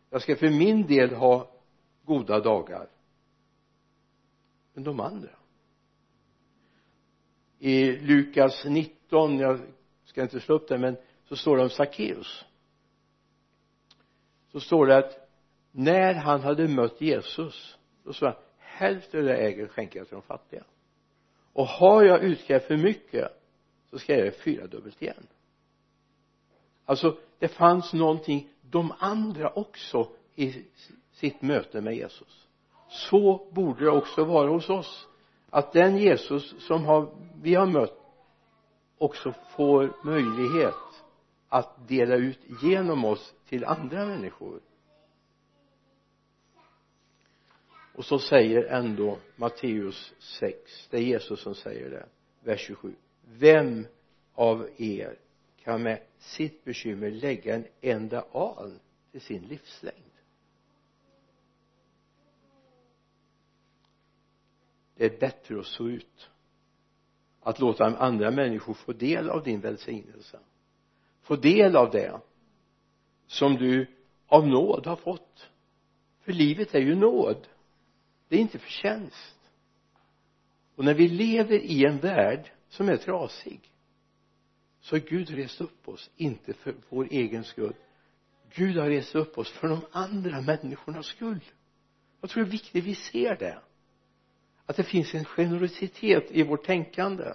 Jag 0.09 0.21
ska 0.21 0.35
för 0.35 0.49
min 0.49 0.87
del 0.87 1.15
ha 1.15 1.51
goda 2.05 2.39
dagar. 2.39 2.89
Men 4.73 4.83
de 4.83 4.99
andra? 4.99 5.29
I 7.59 7.91
Lukas 7.91 8.65
19 8.65 9.39
jag 9.39 9.59
ska 10.03 10.21
inte 10.21 10.39
slå 10.39 10.55
upp 10.55 10.67
det 10.67 10.77
men 10.77 10.97
så 11.23 11.35
står 11.35 11.57
det 11.57 11.63
om 11.63 11.69
Sackeus 11.69 12.45
så 14.51 14.59
står 14.59 14.85
det 14.85 14.97
att 14.97 15.29
när 15.71 16.13
han 16.13 16.41
hade 16.41 16.67
mött 16.67 17.01
Jesus 17.01 17.77
då 18.03 18.13
sa 18.13 18.25
han 18.25 18.35
hälften 18.57 19.19
av 19.19 19.25
det 19.25 19.31
jag 19.31 19.45
äger 19.45 19.67
skänker 19.67 19.99
jag 19.99 20.07
till 20.07 20.15
de 20.15 20.21
fattiga. 20.21 20.63
Och 21.53 21.65
har 21.65 22.03
jag 22.03 22.23
utkrävt 22.23 22.63
för 22.63 22.77
mycket 22.77 23.38
så 23.91 23.99
ska 23.99 24.13
jag 24.13 24.19
göra 24.25 24.31
fyradubbelt 24.31 25.01
igen. 25.01 25.27
Alltså 26.85 27.17
det 27.39 27.47
fanns 27.47 27.93
någonting 27.93 28.49
de 28.61 28.93
andra 28.99 29.49
också 29.49 30.09
i 30.35 30.65
sitt 31.11 31.41
möte 31.41 31.81
med 31.81 31.95
Jesus. 31.95 32.47
Så 32.89 33.49
borde 33.51 33.85
det 33.85 33.91
också 33.91 34.23
vara 34.23 34.49
hos 34.49 34.69
oss 34.69 35.07
att 35.49 35.73
den 35.73 35.97
Jesus 35.97 36.67
som 36.67 36.85
har, 36.85 37.09
vi 37.41 37.55
har 37.55 37.65
mött 37.65 37.99
också 38.97 39.33
får 39.55 39.93
möjlighet 40.03 40.75
att 41.49 41.87
dela 41.87 42.15
ut 42.15 42.39
genom 42.61 43.05
oss 43.05 43.33
till 43.47 43.65
andra 43.65 44.05
människor. 44.05 44.59
Och 47.95 48.05
så 48.05 48.19
säger 48.19 48.63
ändå 48.63 49.17
Matteus 49.35 50.13
6 50.19 50.87
det 50.89 50.97
är 50.97 51.01
Jesus 51.01 51.39
som 51.41 51.55
säger 51.55 51.89
det 51.89 52.05
vers 52.43 52.59
27 52.59 52.95
vem 53.37 53.87
av 54.33 54.69
er 54.77 55.15
kan 55.63 55.83
med 55.83 56.01
sitt 56.17 56.63
bekymmer 56.63 57.11
lägga 57.11 57.55
en 57.55 57.65
enda 57.81 58.25
aln 58.31 58.79
till 59.11 59.21
sin 59.21 59.43
livslängd? 59.43 59.95
Det 64.95 65.05
är 65.05 65.19
bättre 65.19 65.59
att 65.59 65.65
så 65.65 65.87
ut. 65.87 66.29
Att 67.41 67.59
låta 67.59 67.85
andra 67.85 68.31
människor 68.31 68.73
få 68.73 68.93
del 68.93 69.29
av 69.29 69.43
din 69.43 69.59
välsignelse. 69.59 70.39
Få 71.21 71.35
del 71.35 71.75
av 71.75 71.91
det 71.91 72.19
som 73.27 73.55
du 73.55 73.87
av 74.27 74.47
nåd 74.47 74.85
har 74.85 74.95
fått. 74.95 75.49
För 76.21 76.33
livet 76.33 76.75
är 76.75 76.79
ju 76.79 76.95
nåd. 76.95 77.47
Det 78.27 78.35
är 78.35 78.39
inte 78.39 78.59
förtjänst. 78.59 79.39
Och 80.75 80.85
när 80.85 80.93
vi 80.93 81.07
lever 81.07 81.59
i 81.59 81.85
en 81.85 81.97
värld 81.97 82.51
som 82.69 82.89
är 82.89 82.97
trasig. 82.97 83.71
Så 84.81 84.95
har 84.95 84.99
Gud 84.99 85.29
rest 85.29 85.61
upp 85.61 85.87
oss 85.87 86.09
inte 86.15 86.53
för 86.53 86.75
vår 86.89 87.07
egen 87.11 87.43
skull. 87.43 87.75
Gud 88.53 88.77
har 88.77 88.89
rest 88.89 89.15
upp 89.15 89.37
oss 89.37 89.51
för 89.51 89.67
de 89.67 89.81
andra 89.91 90.41
människornas 90.41 91.05
skull. 91.05 91.43
Jag 92.21 92.29
tror 92.29 92.43
det 92.43 92.49
är 92.49 92.51
viktigt 92.51 92.83
vi 92.83 92.95
ser 92.95 93.35
det. 93.35 93.61
Att 94.65 94.75
det 94.75 94.83
finns 94.83 95.13
en 95.13 95.25
generositet 95.25 96.31
i 96.31 96.43
vårt 96.43 96.65
tänkande. 96.65 97.33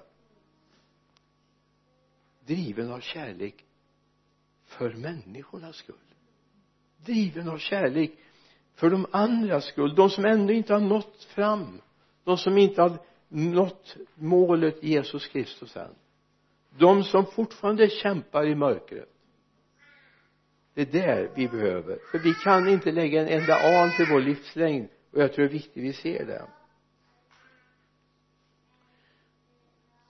Driven 2.47 2.93
av 2.93 3.01
kärlek 3.01 3.65
för 4.65 4.95
människornas 4.95 5.77
skull. 5.77 5.97
Driven 6.97 7.49
av 7.49 7.59
kärlek 7.59 8.13
för 8.75 8.91
de 8.91 9.07
andras 9.13 9.65
skull. 9.65 9.95
De 9.95 10.11
som 10.11 10.25
ännu 10.25 10.55
inte 10.55 10.73
har 10.73 10.81
nått 10.81 11.25
fram. 11.25 11.81
De 12.25 12.39
som 12.39 12.59
inte 12.59 12.83
har 12.83 12.99
nått 13.29 13.97
målet 14.15 14.83
Jesus 14.83 15.27
Kristus 15.27 15.77
än. 15.77 15.95
De 16.79 17.05
som 17.05 17.27
fortfarande 17.27 17.89
kämpar 17.89 18.47
i 18.47 18.55
mörkret. 18.55 19.09
Det 20.75 20.83
är 20.83 20.93
där 21.03 21.31
vi 21.37 21.49
behöver. 21.49 21.99
För 22.11 22.19
vi 22.19 22.35
kan 22.35 22.69
inte 22.69 22.93
lägga 22.93 23.21
en 23.21 23.41
enda 23.41 23.55
an 23.55 23.91
till 23.97 24.07
vår 24.11 24.21
livslängd. 24.21 24.89
Och 25.13 25.23
jag 25.23 25.33
tror 25.33 25.45
det 25.45 25.51
är 25.51 25.53
viktigt 25.53 25.85
vi 25.85 25.93
ser 25.93 26.27
det. 26.27 26.49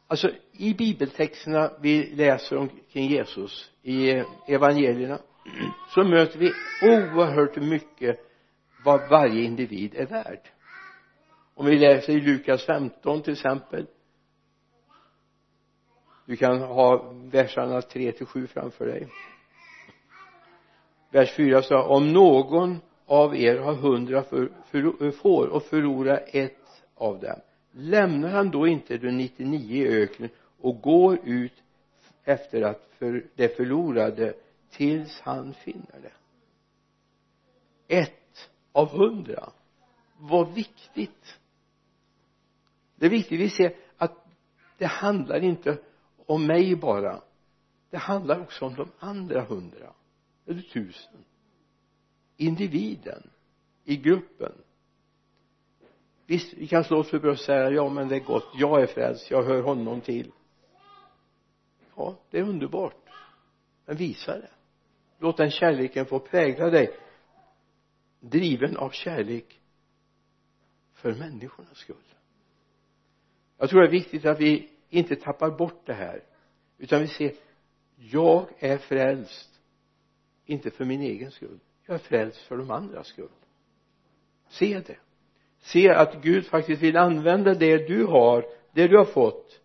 Alltså 0.07 0.31
i 0.53 0.74
bibeltexterna 0.74 1.70
vi 1.81 2.14
läser 2.14 2.57
om 2.57 2.70
kring 2.92 3.09
Jesus 3.09 3.70
i 3.83 4.22
evangelierna 4.48 5.18
så 5.94 6.05
möter 6.05 6.38
vi 6.38 6.53
oerhört 6.83 7.57
mycket 7.57 8.20
vad 8.85 9.09
varje 9.09 9.42
individ 9.42 9.94
är 9.94 10.07
värd 10.07 10.50
om 11.55 11.67
vi 11.67 11.79
läser 11.79 12.12
i 12.12 12.21
Lukas 12.21 12.67
15 12.67 13.23
till 13.23 13.33
exempel. 13.33 13.87
Du 16.27 16.37
kan 16.37 16.62
ha 16.62 17.12
verserna 17.12 17.83
3 17.83 18.12
till 18.12 18.27
7 18.27 18.47
framför 18.47 18.87
dig. 18.87 19.09
Vers 21.11 21.33
4 21.37 21.62
sa 21.62 21.83
om 21.83 22.12
någon 22.12 22.81
av 23.07 23.37
er 23.37 23.59
har 23.59 23.75
hundra 23.75 24.23
för, 24.23 24.53
för, 24.67 25.11
får 25.11 25.47
och 25.47 25.62
förlorar 25.62 26.25
ett 26.27 26.83
av 26.95 27.21
dem 27.21 27.40
lämnar 27.75 28.29
han 28.29 28.51
då 28.51 28.67
inte 28.67 28.99
de 28.99 29.11
99 29.11 29.87
i 29.87 30.03
öknen 30.03 30.31
och 30.61 30.81
går 30.81 31.19
ut 31.25 31.62
efter 32.25 32.62
att 32.62 32.88
för 32.99 33.27
det 33.35 33.57
förlorade 33.57 34.35
tills 34.71 35.21
han 35.21 35.55
finner 35.55 36.01
det? 36.03 36.12
Ett 37.97 38.51
av 38.73 38.88
hundra. 38.88 39.53
Vad 40.19 40.55
viktigt 40.55 41.38
det 43.05 43.09
är 43.09 43.11
viktigt 43.11 43.40
vi 43.40 43.51
ser 43.51 43.77
att 43.97 44.27
det 44.79 44.87
handlar 44.87 45.40
inte 45.40 45.79
om 46.27 46.47
mig 46.47 46.77
bara. 46.77 47.23
Det 47.90 47.97
handlar 47.97 48.40
också 48.40 48.64
om 48.64 48.75
de 48.75 48.88
andra 48.99 49.40
hundra 49.40 49.93
eller 50.47 50.62
tusen 50.62 51.25
individen 52.37 53.31
i 53.85 53.97
gruppen. 53.97 54.53
Visst 56.27 56.55
vi 56.55 56.67
kan 56.67 56.85
slå 56.85 56.99
oss 56.99 57.11
för 57.11 57.19
bröstet 57.19 57.40
och 57.40 57.47
säga 57.47 57.71
ja 57.71 57.88
men 57.88 58.09
det 58.09 58.17
är 58.17 58.25
gott. 58.25 58.49
Jag 58.55 58.83
är 58.83 58.87
frälst. 58.87 59.31
Jag 59.31 59.43
hör 59.43 59.62
honom 59.62 60.01
till. 60.01 60.33
Ja 61.97 62.17
det 62.31 62.38
är 62.38 62.43
underbart. 62.43 63.09
Men 63.87 63.97
visa 63.97 64.38
det. 64.38 64.51
Låt 65.19 65.37
den 65.37 65.51
kärleken 65.51 66.07
få 66.07 66.19
prägla 66.19 66.71
dig 66.71 66.99
driven 68.21 68.77
av 68.77 68.90
kärlek 68.90 69.61
för 70.93 71.14
människornas 71.14 71.79
skull 71.79 72.13
jag 73.59 73.71
tror 73.71 73.81
det 73.81 73.87
är 73.87 73.90
viktigt 73.90 74.27
att 74.27 74.40
vi 74.40 74.69
inte 74.88 75.17
tappar 75.17 75.51
bort 75.51 75.87
det 75.87 75.95
här 75.95 76.23
utan 76.79 77.01
vi 77.01 77.09
ser 77.09 77.33
jag 77.97 78.49
är 78.59 78.79
frälst 78.79 79.61
inte 80.47 80.71
för 80.71 80.85
min 80.85 81.01
egen 81.01 81.31
skull. 81.31 81.59
Jag 81.87 81.95
är 81.95 81.99
frälst 81.99 82.38
för 82.38 82.57
de 82.57 82.71
andras 82.71 83.07
skull. 83.07 83.29
Se 84.49 84.81
det. 84.87 84.97
Se 85.59 85.88
att 85.88 86.23
Gud 86.23 86.47
faktiskt 86.47 86.83
vill 86.83 86.97
använda 86.97 87.55
det 87.55 87.88
du 87.88 88.05
har 88.05 88.47
det 88.73 88.88
du 88.88 88.97
har 88.97 89.05
fått. 89.05 89.61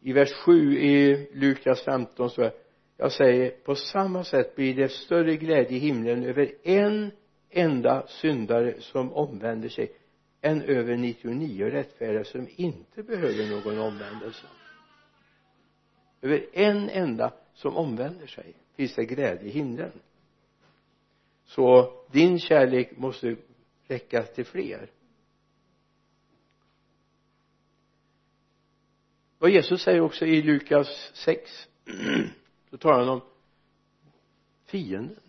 I 0.00 0.12
vers 0.12 0.32
7 0.32 0.78
i 0.78 1.28
Lukas 1.32 1.84
15 1.84 2.30
så 2.30 2.50
jag 2.96 3.12
säger 3.12 3.50
på 3.50 3.74
samma 3.74 4.24
sätt 4.24 4.56
blir 4.56 4.74
det 4.74 4.88
större 4.88 5.36
glädje 5.36 5.76
i 5.76 5.80
himlen 5.80 6.24
över 6.24 6.54
en 6.62 7.10
enda 7.56 8.06
syndare 8.06 8.80
som 8.80 9.12
omvänder 9.12 9.68
sig 9.68 9.92
än 10.40 10.62
över 10.62 10.96
99 10.96 11.64
rättfärdiga 11.64 12.24
som 12.24 12.48
inte 12.56 13.02
behöver 13.02 13.50
någon 13.50 13.78
omvändelse. 13.78 14.46
Över 16.20 16.46
en 16.52 16.90
enda 16.90 17.32
som 17.54 17.76
omvänder 17.76 18.26
sig 18.26 18.54
finns 18.74 18.94
det 18.94 19.04
glädje 19.04 19.48
i 19.48 19.50
himlen. 19.50 19.92
Så 21.44 21.92
din 22.12 22.38
kärlek 22.38 22.96
måste 22.96 23.36
räcka 23.86 24.22
till 24.22 24.46
fler. 24.46 24.90
Vad 29.38 29.50
Jesus 29.50 29.82
säger 29.82 30.00
också 30.00 30.26
i 30.26 30.42
Lukas 30.42 31.10
6 31.14 31.68
då 32.70 32.76
talar 32.78 32.98
han 32.98 33.08
om 33.08 33.20
fienden 34.64 35.25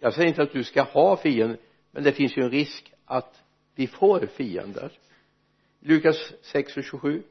jag 0.00 0.14
säger 0.14 0.28
inte 0.28 0.42
att 0.42 0.52
du 0.52 0.64
ska 0.64 0.82
ha 0.82 1.16
fiender 1.16 1.58
men 1.90 2.02
det 2.02 2.12
finns 2.12 2.36
ju 2.36 2.42
en 2.42 2.50
risk 2.50 2.92
att 3.04 3.42
vi 3.74 3.86
får 3.86 4.26
fiender. 4.26 4.92
Lukas 5.80 6.32
6 6.42 6.76
och 6.76 6.84
27 6.84 7.22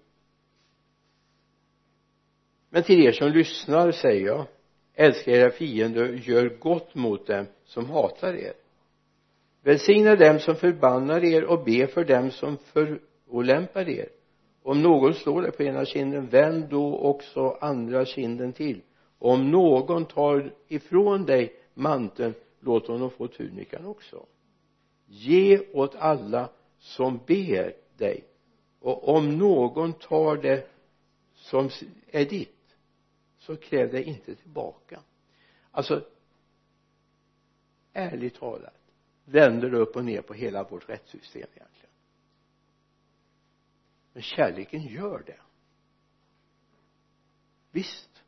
men 2.70 2.84
till 2.84 3.06
er 3.06 3.12
som 3.12 3.32
lyssnar 3.32 3.92
säger 3.92 4.26
jag 4.26 4.46
älska 4.94 5.32
era 5.32 5.52
fiender 5.52 6.10
och 6.10 6.16
gör 6.16 6.58
gott 6.60 6.96
mot 6.96 7.28
dem 7.28 7.46
som 7.66 7.90
hatar 7.90 8.34
er. 8.34 8.54
Välsigna 9.64 10.16
dem 10.16 10.40
som 10.40 10.56
förbannar 10.56 11.24
er 11.24 11.44
och 11.44 11.64
be 11.64 11.88
för 11.88 12.04
dem 12.04 12.32
som 12.32 12.58
förolämpar 12.58 13.90
er. 13.90 14.10
Om 14.64 14.82
någon 14.82 15.14
slår 15.14 15.42
dig 15.42 15.52
på 15.52 15.64
ena 15.64 15.86
kinden 15.86 16.28
vänd 16.28 16.66
då 16.70 16.98
också 16.98 17.58
andra 17.62 18.06
kinden 18.06 18.54
till. 18.54 18.82
Om 19.20 19.52
någon 19.52 20.06
tar 20.06 20.54
ifrån 20.68 21.26
dig 21.26 21.54
manteln 21.74 22.34
låt 22.60 22.88
honom 22.88 23.12
få 23.12 23.28
tunikan 23.28 23.86
också. 23.86 24.26
Ge 25.06 25.72
åt 25.74 25.95
alla 25.95 26.50
som 26.80 27.19
ber 27.28 27.74
dig. 27.98 28.24
Och 28.80 29.15
om 29.15 29.38
någon 29.38 29.93
tar 29.93 30.38
det 30.38 30.69
som 31.36 31.69
är 32.08 32.26
ditt 32.26 32.76
så 33.38 33.56
kräv 33.56 33.91
det 33.91 34.04
inte 34.04 34.36
tillbaka. 34.36 35.00
Alltså 35.72 36.06
ärligt 37.93 38.36
talat 38.36 38.74
vänder 39.26 39.69
det 39.69 39.78
upp 39.78 39.95
och 39.95 40.06
ner 40.06 40.22
på 40.22 40.34
hela 40.34 40.63
vårt 40.63 40.89
rättssystem 40.89 41.48
egentligen. 41.56 41.89
Men 44.13 44.24
kärleken 44.24 44.82
gör 44.82 45.24
det. 45.26 45.39
Visst 47.72 48.24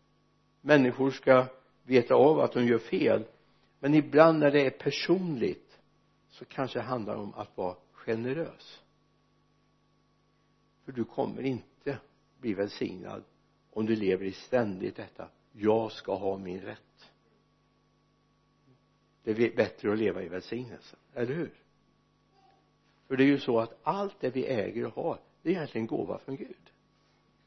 människor 0.61 1.11
ska 1.11 1.45
veta 1.83 2.15
av 2.15 2.39
att 2.39 2.53
de 2.53 2.65
gör 2.65 2.77
fel 2.77 3.23
men 3.81 3.93
ibland 3.93 4.39
när 4.39 4.51
det 4.51 4.65
är 4.65 4.69
personligt 4.69 5.79
så 6.29 6.45
kanske 6.45 6.79
det 6.79 6.83
handlar 6.83 7.15
om 7.15 7.33
att 7.33 7.57
vara 7.57 7.75
generös. 7.91 8.81
För 10.85 10.91
du 10.91 11.03
kommer 11.03 11.41
inte 11.41 11.97
bli 12.39 12.53
välsignad 12.53 13.23
om 13.69 13.85
du 13.85 13.95
lever 13.95 14.25
i 14.25 14.31
ständigt 14.31 14.95
detta 14.95 15.29
jag 15.51 15.91
ska 15.91 16.15
ha 16.15 16.37
min 16.37 16.61
rätt. 16.61 17.11
Det 19.23 19.31
är 19.31 19.55
bättre 19.55 19.91
att 19.91 19.99
leva 19.99 20.23
i 20.23 20.27
välsignelse 20.27 20.97
eller 21.13 21.33
hur? 21.35 21.53
För 23.07 23.17
det 23.17 23.23
är 23.23 23.27
ju 23.27 23.39
så 23.39 23.59
att 23.59 23.79
allt 23.83 24.19
det 24.19 24.29
vi 24.29 24.45
äger 24.45 24.85
och 24.85 24.95
har 25.03 25.19
det 25.41 25.49
är 25.49 25.53
egentligen 25.53 25.87
gåva 25.87 26.17
från 26.17 26.35
Gud. 26.35 26.71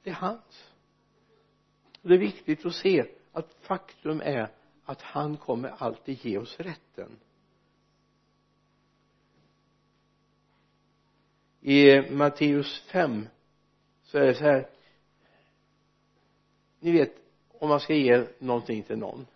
Det 0.03 0.11
är 0.11 0.15
hans. 0.15 0.73
Och 2.03 2.09
det 2.09 2.15
är 2.15 2.19
viktigt 2.19 2.67
att 2.67 2.75
se 2.75 3.05
att 3.33 3.55
faktum 3.61 4.21
är 4.21 4.51
att 4.85 5.03
han 5.03 5.37
kommer 5.37 5.69
alltid 5.69 6.25
ge 6.25 6.39
oss 6.39 6.61
rätten. 6.61 7.11
I 11.61 12.11
Matteus 12.11 12.81
5 12.81 13.29
så 14.03 14.19
är 14.19 14.27
det 14.27 14.35
så 14.35 14.45
här. 14.45 14.69
Ni 16.81 16.93
vet 16.93 17.15
om 17.49 17.69
man 17.69 17.81
ska 17.81 17.95
ge 17.95 18.27
någonting 18.39 18.83
till 18.83 18.99
någon 18.99 19.27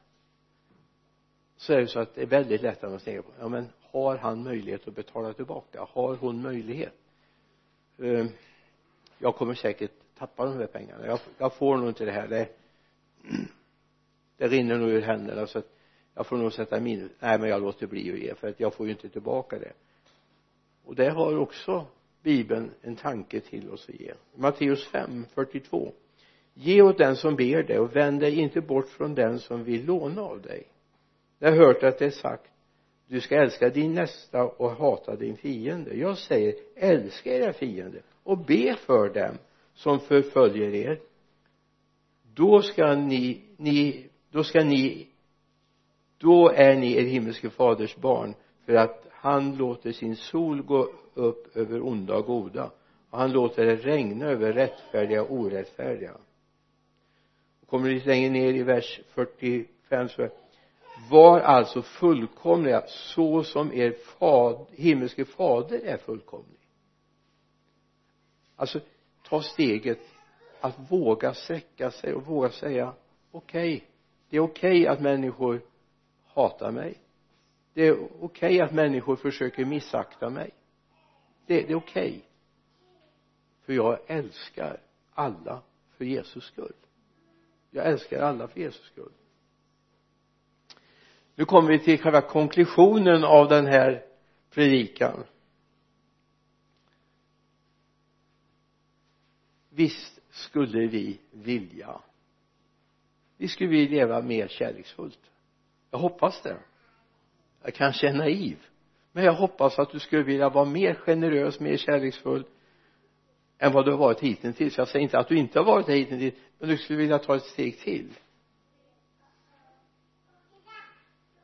så 1.56 1.72
är 1.72 1.80
det 1.80 1.86
så 1.86 2.00
att 2.00 2.14
det 2.14 2.22
är 2.22 2.26
väldigt 2.26 2.62
lätt 2.62 2.84
att 2.84 2.90
man 2.90 3.00
tänker 3.00 3.22
på 3.22 3.30
ja 3.38 3.48
men 3.48 3.68
har 3.90 4.16
han 4.16 4.42
möjlighet 4.42 4.88
att 4.88 4.94
betala 4.94 5.32
tillbaka? 5.32 5.86
Har 5.90 6.16
hon 6.16 6.42
möjlighet? 6.42 6.94
Eh, 7.98 8.26
jag 9.18 9.36
kommer 9.36 9.54
säkert 9.54 9.90
tappa 10.18 10.44
de 10.44 10.58
här 10.58 10.66
pengarna. 10.66 11.06
Jag, 11.06 11.18
jag 11.38 11.54
får 11.54 11.76
nog 11.76 11.88
inte 11.88 12.04
det 12.04 12.12
här. 12.12 12.28
Det, 12.28 12.48
det 14.38 14.48
rinner 14.48 14.78
nog 14.78 14.90
ur 14.90 15.02
händerna 15.02 15.46
så 15.46 15.58
att 15.58 15.68
jag 16.14 16.26
får 16.26 16.36
nog 16.36 16.52
sätta 16.52 16.80
minus 16.80 17.10
nej 17.18 17.38
men 17.38 17.48
jag 17.48 17.62
låter 17.62 17.86
bli 17.86 18.12
att 18.12 18.18
ge 18.18 18.34
för 18.34 18.48
att 18.48 18.60
jag 18.60 18.74
får 18.74 18.86
ju 18.86 18.92
inte 18.92 19.08
tillbaka 19.08 19.58
det. 19.58 19.72
Och 20.84 20.94
det 20.94 21.10
har 21.10 21.38
också 21.38 21.86
bibeln 22.22 22.70
en 22.82 22.96
tanke 22.96 23.40
till 23.40 23.70
oss 23.70 23.88
att 23.88 24.00
ge. 24.00 24.12
Matteus 24.34 24.86
5, 24.88 25.24
42 25.34 25.92
ge 26.54 26.82
åt 26.82 26.98
den 26.98 27.16
som 27.16 27.36
ber 27.36 27.62
dig 27.62 27.78
och 27.78 27.96
vänd 27.96 28.20
dig 28.20 28.34
inte 28.34 28.60
bort 28.60 28.88
från 28.88 29.14
den 29.14 29.38
som 29.38 29.64
vill 29.64 29.84
låna 29.84 30.22
av 30.22 30.42
dig. 30.42 30.66
Jag 31.38 31.50
har 31.50 31.56
hört 31.56 31.82
att 31.82 31.98
det 31.98 32.06
är 32.06 32.10
sagt 32.10 32.50
du 33.08 33.20
ska 33.20 33.36
älska 33.36 33.68
din 33.68 33.94
nästa 33.94 34.44
och 34.44 34.70
hata 34.70 35.16
din 35.16 35.36
fiende. 35.36 35.94
Jag 35.94 36.18
säger 36.18 36.54
älska 36.76 37.34
era 37.34 37.52
fiender 37.52 38.02
och 38.22 38.38
be 38.38 38.76
för 38.86 39.14
dem 39.14 39.38
som 39.74 40.00
förföljer 40.00 40.74
er. 40.74 41.00
Då 42.34 42.62
ska 42.62 42.94
ni, 42.94 43.42
ni 43.56 44.08
då 44.38 44.44
ska 44.44 44.64
ni 44.64 45.08
då 46.18 46.50
är 46.50 46.76
ni 46.76 46.92
er 46.92 47.02
himmelske 47.02 47.50
faders 47.50 47.96
barn 47.96 48.34
för 48.64 48.74
att 48.74 49.06
han 49.10 49.56
låter 49.56 49.92
sin 49.92 50.16
sol 50.16 50.62
gå 50.62 50.92
upp 51.14 51.56
över 51.56 51.86
onda 51.86 52.16
och 52.16 52.26
goda 52.26 52.70
och 53.10 53.18
han 53.18 53.32
låter 53.32 53.66
det 53.66 53.76
regna 53.76 54.26
över 54.26 54.52
rättfärdiga 54.52 55.22
och 55.22 55.32
orättfärdiga. 55.32 56.16
Kommer 57.66 57.90
lite 57.90 58.08
längre 58.08 58.30
ner 58.30 58.54
i 58.54 58.62
vers 58.62 59.00
45 59.08 60.08
så 60.08 60.28
var 61.10 61.40
alltså 61.40 61.82
fullkomliga 61.82 62.82
så 62.86 63.42
som 63.42 63.72
er 63.72 63.92
fad, 63.92 64.66
himmelske 64.70 65.24
fader 65.24 65.80
är 65.84 65.96
fullkomlig. 65.96 66.60
Alltså 68.56 68.80
ta 69.28 69.42
steget 69.42 70.00
att 70.60 70.90
våga 70.90 71.34
sträcka 71.34 71.90
sig 71.90 72.14
och 72.14 72.26
våga 72.26 72.50
säga 72.50 72.92
okej 73.30 73.76
okay, 73.76 73.87
det 74.28 74.36
är 74.36 74.40
okej 74.40 74.80
okay 74.80 74.86
att 74.86 75.00
människor 75.00 75.60
hatar 76.26 76.72
mig. 76.72 76.98
Det 77.74 77.86
är 77.86 77.92
okej 77.92 78.18
okay 78.20 78.60
att 78.60 78.72
människor 78.72 79.16
försöker 79.16 79.64
missakta 79.64 80.30
mig. 80.30 80.50
Det, 81.46 81.62
det 81.62 81.72
är 81.72 81.76
okej. 81.76 82.08
Okay. 82.08 82.20
för 83.64 83.72
jag 83.72 83.98
älskar 84.06 84.80
alla 85.14 85.62
för 85.96 86.04
Jesus 86.04 86.44
skull. 86.44 86.72
Jag 87.70 87.86
älskar 87.86 88.20
alla 88.20 88.48
för 88.48 88.60
Jesus 88.60 88.86
skull. 88.86 89.12
Nu 91.34 91.44
kommer 91.44 91.68
vi 91.68 91.78
till 91.78 91.98
själva 91.98 92.20
konklusionen 92.20 93.24
av 93.24 93.48
den 93.48 93.66
här 93.66 94.04
predikan. 94.50 95.24
Visst 99.68 100.20
skulle 100.30 100.86
vi 100.86 101.20
vilja 101.30 102.00
vi 103.38 103.48
skulle 103.48 103.70
vilja 103.70 103.90
leva 103.90 104.22
mer 104.22 104.48
kärleksfullt. 104.48 105.18
Jag 105.90 105.98
hoppas 105.98 106.42
det. 106.42 106.56
Jag 107.62 107.74
kanske 107.74 108.08
är 108.08 108.12
naiv. 108.12 108.58
Men 109.12 109.24
jag 109.24 109.32
hoppas 109.32 109.78
att 109.78 109.90
du 109.90 109.98
skulle 109.98 110.22
vilja 110.22 110.48
vara 110.48 110.64
mer 110.64 110.94
generös, 110.94 111.60
mer 111.60 111.76
kärleksfull 111.76 112.44
än 113.58 113.72
vad 113.72 113.84
du 113.84 113.90
har 113.90 113.98
varit 113.98 114.20
hittills. 114.20 114.78
Jag 114.78 114.88
säger 114.88 115.02
inte 115.02 115.18
att 115.18 115.28
du 115.28 115.38
inte 115.38 115.58
har 115.58 115.66
varit 115.66 115.86
det 115.86 115.94
hittills 115.94 116.34
men 116.58 116.68
du 116.68 116.76
skulle 116.76 116.98
vilja 116.98 117.18
ta 117.18 117.36
ett 117.36 117.44
steg 117.44 117.78
till. 117.78 118.14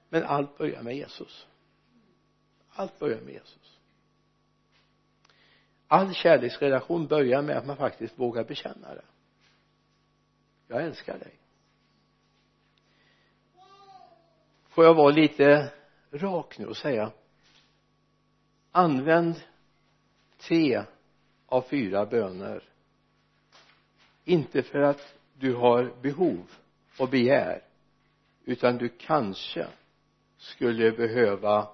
Men 0.09 0.25
allt 0.25 0.59
börjar 0.59 0.83
med 0.83 0.97
Jesus. 0.97 1.47
Allt 2.69 2.99
börjar 2.99 3.21
med 3.21 3.33
Jesus. 3.33 3.79
All 5.89 6.15
kärleksrelation 6.15 7.07
börjar 7.07 7.43
med 7.43 7.57
att 7.57 7.67
man 7.67 7.77
faktiskt 7.77 8.19
vågar 8.19 8.45
bekänna 8.45 8.95
det. 8.95 9.05
Jag 10.69 10.85
älskar 10.85 11.19
dig. 11.19 11.44
Får 14.75 14.85
jag 14.85 14.95
vara 14.95 15.11
lite 15.11 15.73
rak 16.11 16.59
nu 16.59 16.67
och 16.67 16.77
säga 16.77 17.13
använd 18.73 19.43
tre 20.39 20.83
av 21.47 21.63
fyra 21.63 22.07
böner. 22.07 22.63
Inte 24.25 24.63
för 24.63 24.79
att 24.79 25.15
du 25.35 25.55
har 25.55 25.93
behov 26.03 26.51
och 26.99 27.09
begär 27.09 27.63
utan 28.45 28.79
du 28.79 28.89
kanske 28.89 29.67
skulle 30.37 30.93
behöva 30.93 31.69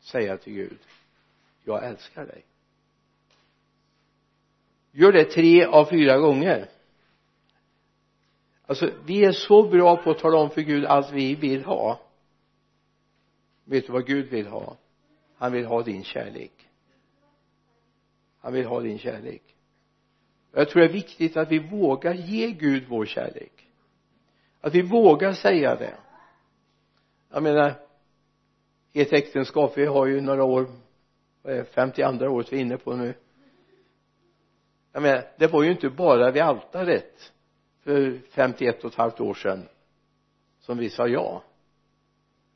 säga 0.00 0.36
till 0.36 0.52
Gud 0.52 0.78
jag 1.64 1.84
älskar 1.84 2.26
dig. 2.26 2.44
Gör 4.92 5.12
det 5.12 5.24
tre 5.24 5.64
av 5.64 5.84
fyra 5.84 6.18
gånger 6.18 6.68
alltså 8.70 8.90
vi 9.04 9.24
är 9.24 9.32
så 9.32 9.62
bra 9.62 9.96
på 9.96 10.10
att 10.10 10.18
tala 10.18 10.38
om 10.38 10.50
för 10.50 10.60
Gud 10.60 10.84
allt 10.84 11.12
vi 11.12 11.34
vill 11.34 11.64
ha. 11.64 12.00
Vet 13.64 13.86
du 13.86 13.92
vad 13.92 14.06
Gud 14.06 14.30
vill 14.30 14.46
ha? 14.46 14.76
Han 15.36 15.52
vill 15.52 15.66
ha 15.66 15.82
din 15.82 16.04
kärlek. 16.04 16.68
Han 18.40 18.52
vill 18.52 18.66
ha 18.66 18.80
din 18.80 18.98
kärlek. 18.98 19.42
Jag 20.52 20.68
tror 20.68 20.82
det 20.82 20.88
är 20.88 20.92
viktigt 20.92 21.36
att 21.36 21.50
vi 21.50 21.58
vågar 21.58 22.14
ge 22.14 22.50
Gud 22.50 22.84
vår 22.88 23.06
kärlek. 23.06 23.66
Att 24.60 24.74
vi 24.74 24.82
vågar 24.82 25.32
säga 25.32 25.76
det. 25.76 25.94
Jag 27.30 27.42
menar 27.42 27.74
i 28.92 29.00
ett 29.00 29.12
äktenskap 29.12 29.72
vi 29.76 29.86
har 29.86 30.06
ju 30.06 30.20
några 30.20 30.44
år 30.44 30.66
52 31.74 32.26
året 32.26 32.52
vi 32.52 32.56
är 32.56 32.60
inne 32.60 32.76
på 32.76 32.96
nu. 32.96 33.14
Jag 34.92 35.02
menar 35.02 35.24
det 35.38 35.46
var 35.46 35.62
ju 35.62 35.70
inte 35.70 35.88
bara 35.88 36.30
vid 36.30 36.42
altaret 36.42 37.32
för 37.90 38.20
51 38.30 38.84
och 38.84 38.90
ett 38.90 38.96
halvt 38.96 39.20
år 39.20 39.34
sedan 39.34 39.68
som 40.60 40.78
vi 40.78 40.90
sa 40.90 41.08
ja. 41.08 41.42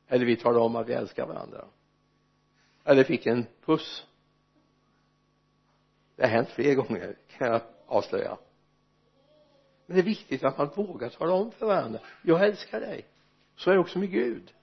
Eller 0.07 0.25
vi 0.25 0.35
talade 0.35 0.65
om 0.65 0.75
att 0.75 0.89
vi 0.89 0.93
älskar 0.93 1.25
varandra. 1.25 1.65
Eller 2.83 3.03
fick 3.03 3.25
en 3.25 3.45
puss. 3.65 4.05
Det 6.15 6.23
har 6.23 6.29
hänt 6.29 6.49
fler 6.49 6.75
gånger 6.75 7.15
kan 7.37 7.47
jag 7.47 7.61
avslöja. 7.85 8.37
Men 9.85 9.95
det 9.95 10.01
är 10.01 10.05
viktigt 10.05 10.43
att 10.43 10.57
man 10.57 10.69
vågar 10.75 11.09
tala 11.09 11.33
om 11.33 11.51
för 11.51 11.65
varandra. 11.65 11.99
Jag 12.21 12.45
älskar 12.45 12.79
dig. 12.79 13.05
Så 13.55 13.69
är 13.69 13.73
det 13.73 13.79
också 13.79 13.99
med 13.99 14.11
Gud. 14.11 14.53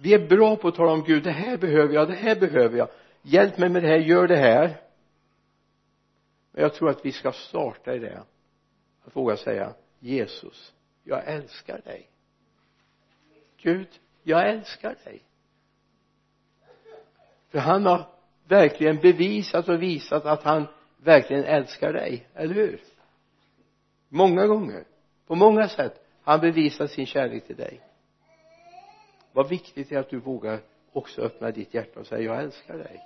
Vi 0.00 0.14
är 0.14 0.28
bra 0.28 0.56
på 0.56 0.68
att 0.68 0.74
tala 0.74 0.92
om 0.92 1.04
Gud. 1.04 1.22
Det 1.24 1.30
här 1.30 1.56
behöver 1.56 1.94
jag, 1.94 2.08
det 2.08 2.14
här 2.14 2.40
behöver 2.40 2.78
jag. 2.78 2.88
Hjälp 3.22 3.58
mig 3.58 3.68
med 3.68 3.82
det 3.82 3.88
här, 3.88 3.98
gör 3.98 4.26
det 4.26 4.36
här. 4.36 4.80
Men 6.52 6.62
jag 6.62 6.74
tror 6.74 6.90
att 6.90 7.04
vi 7.04 7.12
ska 7.12 7.32
starta 7.32 7.94
i 7.94 7.98
det. 7.98 8.22
Att 9.04 9.16
våga 9.16 9.36
säga 9.36 9.74
Jesus 10.00 10.74
jag 11.04 11.28
älskar 11.28 11.80
dig. 11.84 12.10
Gud 13.56 13.88
jag 14.22 14.50
älskar 14.50 14.96
dig. 15.04 15.22
För 17.48 17.58
han 17.58 17.86
har 17.86 18.08
verkligen 18.48 18.96
bevisat 18.96 19.68
och 19.68 19.82
visat 19.82 20.24
att 20.24 20.42
han 20.42 20.66
verkligen 20.96 21.44
älskar 21.44 21.92
dig, 21.92 22.28
eller 22.34 22.54
hur? 22.54 22.80
Många 24.08 24.46
gånger 24.46 24.84
på 25.26 25.34
många 25.34 25.68
sätt 25.68 26.06
har 26.22 26.32
han 26.32 26.40
bevisat 26.40 26.90
sin 26.90 27.06
kärlek 27.06 27.46
till 27.46 27.56
dig. 27.56 27.80
Vad 29.32 29.48
viktigt 29.48 29.88
det 29.88 29.94
är 29.94 30.00
att 30.00 30.10
du 30.10 30.20
vågar 30.20 30.60
också 30.92 31.22
öppna 31.22 31.50
ditt 31.50 31.74
hjärta 31.74 32.00
och 32.00 32.06
säga 32.06 32.20
jag 32.20 32.42
älskar 32.42 32.78
dig. 32.78 33.04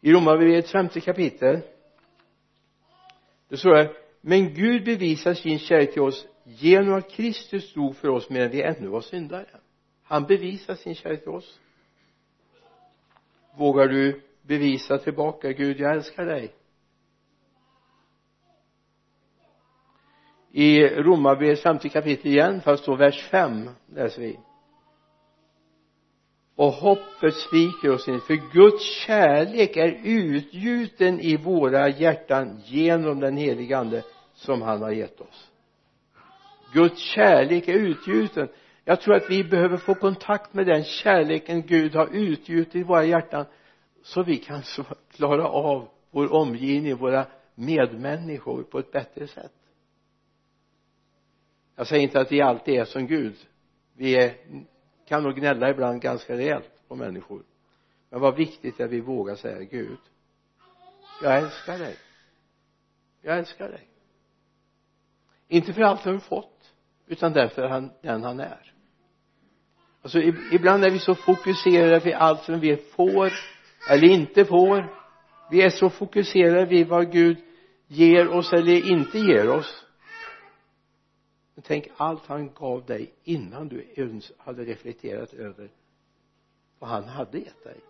I 0.00 0.12
Romarbrevets 0.12 0.72
femte 0.72 1.00
kapitel 1.00 1.60
det 3.48 3.56
står 3.56 3.74
det 3.74 4.01
men 4.24 4.54
Gud 4.54 4.84
bevisar 4.84 5.34
sin 5.34 5.58
kärlek 5.58 5.92
till 5.92 6.02
oss 6.02 6.26
genom 6.44 6.94
att 6.94 7.10
Kristus 7.10 7.74
dog 7.74 7.96
för 7.96 8.08
oss 8.08 8.30
medan 8.30 8.50
vi 8.50 8.62
ännu 8.62 8.88
var 8.88 9.00
syndare. 9.00 9.46
Han 10.02 10.24
bevisar 10.24 10.74
sin 10.74 10.94
kärlek 10.94 11.22
till 11.22 11.32
oss. 11.32 11.60
Vågar 13.56 13.88
du 13.88 14.22
bevisa 14.42 14.98
tillbaka 14.98 15.52
Gud 15.52 15.80
jag 15.80 15.92
älskar 15.92 16.26
dig? 16.26 16.54
I 20.52 20.88
Romarbrevets 20.88 21.62
femte 21.62 21.88
kapitel 21.88 22.26
igen 22.26 22.60
fast 22.60 22.86
då 22.86 22.96
vers 22.96 23.22
5 23.22 23.70
läser 23.94 24.22
vi. 24.22 24.38
Och 26.56 26.72
hoppet 26.72 27.34
sviker 27.34 27.90
oss 27.90 28.08
inte 28.08 28.26
för 28.26 28.52
Guds 28.52 28.84
kärlek 29.06 29.76
är 29.76 30.00
utgjuten 30.04 31.20
i 31.20 31.36
våra 31.36 31.88
hjärtan 31.88 32.60
genom 32.64 33.20
den 33.20 33.36
helige 33.36 33.78
ande 33.78 34.02
som 34.42 34.62
han 34.62 34.82
har 34.82 34.90
gett 34.90 35.20
oss. 35.20 35.50
Guds 36.72 37.00
kärlek 37.00 37.68
är 37.68 37.74
utgjuten. 37.74 38.48
Jag 38.84 39.00
tror 39.00 39.14
att 39.14 39.30
vi 39.30 39.44
behöver 39.44 39.76
få 39.76 39.94
kontakt 39.94 40.54
med 40.54 40.66
den 40.66 40.84
kärleken 40.84 41.62
Gud 41.62 41.94
har 41.94 42.08
utgjutit 42.12 42.74
i 42.74 42.82
våra 42.82 43.04
hjärtan 43.04 43.46
så 44.02 44.22
vi 44.22 44.36
kan 44.36 44.62
klara 45.10 45.48
av 45.48 45.88
vår 46.10 46.32
omgivning, 46.32 46.96
våra 46.96 47.26
medmänniskor 47.54 48.62
på 48.62 48.78
ett 48.78 48.92
bättre 48.92 49.26
sätt. 49.26 49.52
Jag 51.76 51.86
säger 51.86 52.02
inte 52.02 52.20
att 52.20 52.32
vi 52.32 52.40
alltid 52.40 52.74
är 52.74 52.84
som 52.84 53.06
Gud. 53.06 53.36
Vi 53.96 54.16
är, 54.16 54.34
kan 55.08 55.22
nog 55.22 55.34
gnälla 55.34 55.70
ibland 55.70 56.00
ganska 56.00 56.36
rejält 56.36 56.70
på 56.88 56.94
människor. 56.94 57.42
Men 58.10 58.20
vad 58.20 58.36
viktigt 58.36 58.80
är 58.80 58.84
att 58.84 58.90
vi 58.90 59.00
vågar 59.00 59.34
säga 59.34 59.62
Gud 59.62 59.98
jag 61.22 61.38
älskar 61.38 61.78
dig. 61.78 61.96
Jag 63.20 63.38
älskar 63.38 63.68
dig 63.68 63.88
inte 65.52 65.72
för 65.72 65.82
allt 65.82 66.00
han 66.00 66.14
vi 66.14 66.20
fått 66.20 66.72
utan 67.06 67.32
därför 67.32 67.68
han, 67.68 67.90
den 68.02 68.22
han 68.22 68.40
är. 68.40 68.72
Alltså 70.02 70.18
ibland 70.52 70.84
är 70.84 70.90
vi 70.90 70.98
så 70.98 71.14
fokuserade 71.14 71.98
vid 71.98 72.14
allt 72.14 72.42
som 72.42 72.60
vi 72.60 72.76
får 72.76 73.32
eller 73.90 74.08
inte 74.08 74.44
får. 74.44 74.86
Vi 75.50 75.62
är 75.62 75.70
så 75.70 75.90
fokuserade 75.90 76.66
vid 76.66 76.88
vad 76.88 77.12
Gud 77.12 77.38
ger 77.86 78.28
oss 78.28 78.52
eller 78.52 78.90
inte 78.90 79.18
ger 79.18 79.50
oss. 79.50 79.86
Men 81.54 81.62
tänk 81.62 81.88
allt 81.96 82.26
han 82.26 82.52
gav 82.54 82.84
dig 82.84 83.14
innan 83.24 83.68
du 83.68 83.92
ens 83.96 84.32
hade 84.38 84.64
reflekterat 84.64 85.32
över 85.32 85.70
vad 86.78 86.90
han 86.90 87.04
hade 87.04 87.38
gett 87.38 87.64
dig. 87.64 87.80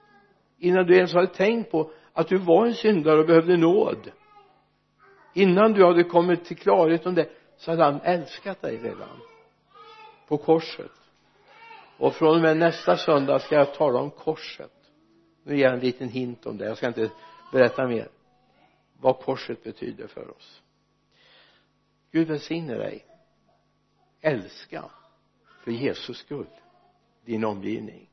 Innan 0.58 0.86
du 0.86 0.96
ens 0.96 1.14
hade 1.14 1.26
tänkt 1.26 1.70
på 1.70 1.90
att 2.12 2.28
du 2.28 2.38
var 2.38 2.66
en 2.66 2.74
syndare 2.74 3.20
och 3.20 3.26
behövde 3.26 3.56
nåd. 3.56 4.10
Innan 5.34 5.72
du 5.72 5.84
hade 5.84 6.04
kommit 6.04 6.44
till 6.44 6.56
klarhet 6.56 7.06
om 7.06 7.14
det 7.14 7.28
så 7.62 7.70
hade 7.70 7.84
han 7.84 8.00
älskat 8.00 8.62
dig 8.62 8.76
redan. 8.76 9.20
På 10.28 10.38
korset. 10.38 10.90
Och 11.98 12.14
från 12.14 12.34
och 12.34 12.42
med 12.42 12.56
nästa 12.56 12.96
söndag 12.96 13.38
ska 13.38 13.54
jag 13.54 13.74
tala 13.74 14.00
om 14.00 14.10
korset. 14.10 14.72
Nu 15.42 15.56
ger 15.56 15.64
jag 15.64 15.74
en 15.74 15.80
liten 15.80 16.08
hint 16.08 16.46
om 16.46 16.58
det. 16.58 16.64
Jag 16.64 16.76
ska 16.76 16.86
inte 16.86 17.10
berätta 17.52 17.86
mer. 17.86 18.08
Vad 19.00 19.18
korset 19.18 19.64
betyder 19.64 20.06
för 20.06 20.36
oss. 20.36 20.62
Gud 22.10 22.28
välsigne 22.28 22.74
dig. 22.74 23.04
Älska 24.20 24.84
för 25.64 25.70
Jesus 25.70 26.18
skull 26.18 26.46
din 27.24 27.44
omgivning. 27.44 28.10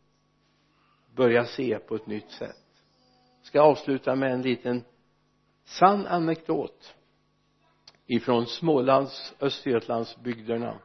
Börja 1.15 1.45
se 1.45 1.79
på 1.79 1.95
ett 1.95 2.07
nytt 2.07 2.31
sätt. 2.31 2.83
Ska 3.41 3.61
avsluta 3.61 4.15
med 4.15 4.31
en 4.31 4.41
liten 4.41 4.83
sann 5.63 6.05
anekdot 6.07 6.95
ifrån 8.09 8.45
Smålands 8.45 9.33
Östergötlandsbygderna. 9.39 10.79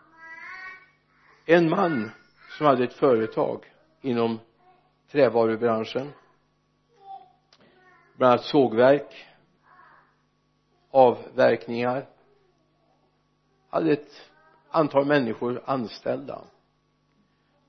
En 1.47 1.69
man 1.69 2.11
som 2.59 2.67
hade 2.67 2.85
ett 2.85 2.93
företag 2.93 3.73
inom 4.01 4.41
trävarubranschen. 5.11 6.13
Bland 8.17 8.33
annat 8.33 8.45
sågverk 8.45 9.27
avverkningar. 10.91 12.07
Hade 13.69 13.93
ett 13.93 14.31
antal 14.71 15.07
människor 15.07 15.63
anställda. 15.65 16.43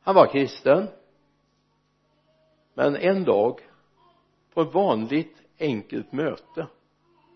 Han 0.01 0.15
var 0.15 0.27
kristen. 0.27 0.87
Men 2.73 2.95
en 2.95 3.23
dag 3.23 3.59
på 4.53 4.61
ett 4.61 4.73
vanligt 4.73 5.37
enkelt 5.59 6.11
möte 6.11 6.67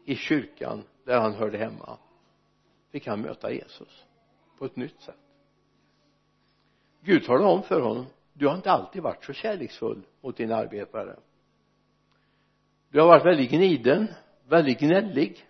i 0.05 0.15
kyrkan 0.15 0.83
där 1.03 1.19
han 1.19 1.33
hörde 1.33 1.57
hemma 1.57 1.97
fick 2.91 3.07
han 3.07 3.21
möta 3.21 3.51
Jesus 3.51 4.05
på 4.57 4.65
ett 4.65 4.75
nytt 4.75 5.01
sätt. 5.01 5.15
Gud 7.01 7.25
talade 7.25 7.45
om 7.45 7.63
för 7.63 7.81
honom 7.81 8.05
du 8.33 8.47
har 8.47 8.55
inte 8.55 8.71
alltid 8.71 9.01
varit 9.01 9.23
så 9.25 9.33
kärleksfull 9.33 10.01
mot 10.21 10.37
dina 10.37 10.55
arbetare. 10.55 11.19
Du 12.89 12.99
har 12.99 13.07
varit 13.07 13.25
väldigt 13.25 13.51
gniden 13.51 14.07
väldigt 14.49 14.79
gnällig 14.79 15.45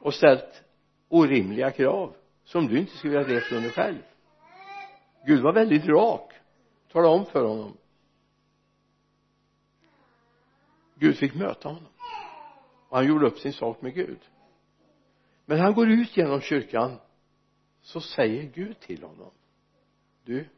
och 0.00 0.14
ställt 0.14 0.62
orimliga 1.08 1.70
krav 1.70 2.14
som 2.44 2.66
du 2.66 2.78
inte 2.78 2.96
skulle 2.96 3.18
ha 3.18 3.26
levt 3.26 3.52
under 3.52 3.70
själv. 3.70 4.02
Gud 5.26 5.42
var 5.42 5.52
väldigt 5.52 5.86
rak 5.86 6.32
talade 6.92 7.14
om 7.14 7.26
för 7.26 7.44
honom. 7.44 7.76
Gud 10.94 11.16
fick 11.16 11.34
möta 11.34 11.68
honom. 11.68 11.86
Och 12.88 12.96
han 12.96 13.06
gjorde 13.06 13.26
upp 13.26 13.38
sin 13.38 13.52
sak 13.52 13.82
med 13.82 13.94
Gud 13.94 14.18
men 15.44 15.58
han 15.58 15.74
går 15.74 15.90
ut 15.90 16.16
genom 16.16 16.40
kyrkan 16.40 16.96
så 17.80 18.00
säger 18.00 18.42
Gud 18.42 18.80
till 18.80 19.02
honom 19.02 19.30
du 20.24 20.48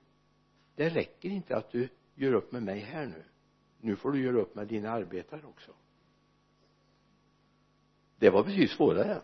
det 0.76 0.88
räcker 0.88 1.28
inte 1.28 1.56
att 1.56 1.70
du 1.70 1.88
gör 2.14 2.32
upp 2.32 2.52
med 2.52 2.62
mig 2.62 2.80
här 2.80 3.06
nu. 3.06 3.24
Nu 3.80 3.96
får 3.96 4.12
du 4.12 4.24
göra 4.24 4.40
upp 4.40 4.54
med 4.54 4.66
dina 4.66 4.90
arbetare 4.90 5.40
också. 5.44 5.72
Det 8.18 8.30
var 8.30 8.44
betydligt 8.44 8.70
svårare. 8.70 9.22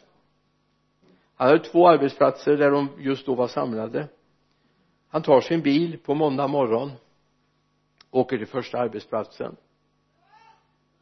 Han 1.35 1.49
hade 1.49 1.65
två 1.65 1.89
arbetsplatser 1.89 2.57
där 2.57 2.71
de 2.71 2.89
just 2.99 3.27
då 3.27 3.35
var 3.35 3.49
samlade. 3.49 4.09
Han 5.09 5.23
tar 5.23 5.41
sin 5.41 5.63
bil 5.63 5.99
på 5.99 6.15
måndag 6.15 6.47
morgon 6.49 6.91
åker 8.11 8.39
till 8.39 8.47
första 8.47 8.79
arbetsplatsen 8.79 9.57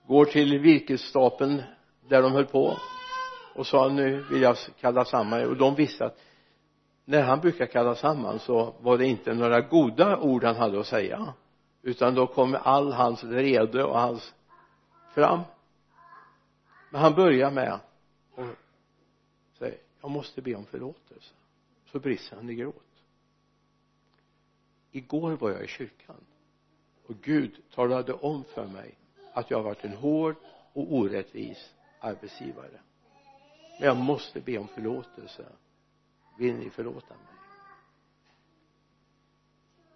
går 0.06 0.24
till 0.24 0.58
virkesstapeln 0.58 1.62
där 2.08 2.22
de 2.22 2.32
höll 2.32 2.46
på 2.46 2.76
och 3.61 3.66
sa 3.66 3.88
nu 3.88 4.24
vill 4.30 4.42
jag 4.42 4.56
kalla 4.80 5.04
samman 5.04 5.48
och 5.48 5.56
de 5.56 5.74
visste 5.74 6.04
att 6.04 6.18
när 7.04 7.22
han 7.22 7.40
brukar 7.40 7.66
kalla 7.66 7.94
samman 7.94 8.38
så 8.38 8.74
var 8.80 8.98
det 8.98 9.06
inte 9.06 9.34
några 9.34 9.61
goda 9.61 10.18
ord 10.18 10.44
han 10.44 10.56
hade 10.56 10.80
att 10.80 10.86
säga 10.86 11.34
utan 11.82 12.14
då 12.14 12.26
kom 12.26 12.56
all 12.62 12.92
hans 12.92 13.24
vrede 13.24 13.84
och 13.84 13.98
hans 13.98 14.34
fram. 15.14 15.40
Men 16.90 17.00
han 17.00 17.14
börjar 17.14 17.50
med 17.50 17.72
att 17.72 17.80
säga 19.58 19.74
jag 20.00 20.11
måste 20.11 20.42
be 20.42 20.54
om 20.54 20.64
förlåtelse. 20.64 21.34
Så 21.92 21.98
brister 21.98 22.36
han 22.36 22.50
i 22.50 22.54
gråt. 22.54 22.74
Igår 24.92 25.36
var 25.36 25.50
jag 25.50 25.64
i 25.64 25.66
kyrkan 25.66 26.24
och 27.06 27.14
Gud 27.22 27.62
talade 27.74 28.12
om 28.12 28.44
för 28.44 28.66
mig 28.66 28.94
att 29.32 29.50
jag 29.50 29.58
har 29.58 29.64
varit 29.64 29.84
en 29.84 29.96
hård 29.96 30.36
och 30.72 30.94
orättvis 30.94 31.74
arbetsgivare 32.00 32.80
men 33.81 33.89
jag 33.89 33.97
måste 33.97 34.41
be 34.41 34.59
om 34.59 34.68
förlåtelse. 34.68 35.47
Vill 36.39 36.55
ni 36.55 36.70
förlåta 36.70 37.14
mig? 37.14 37.35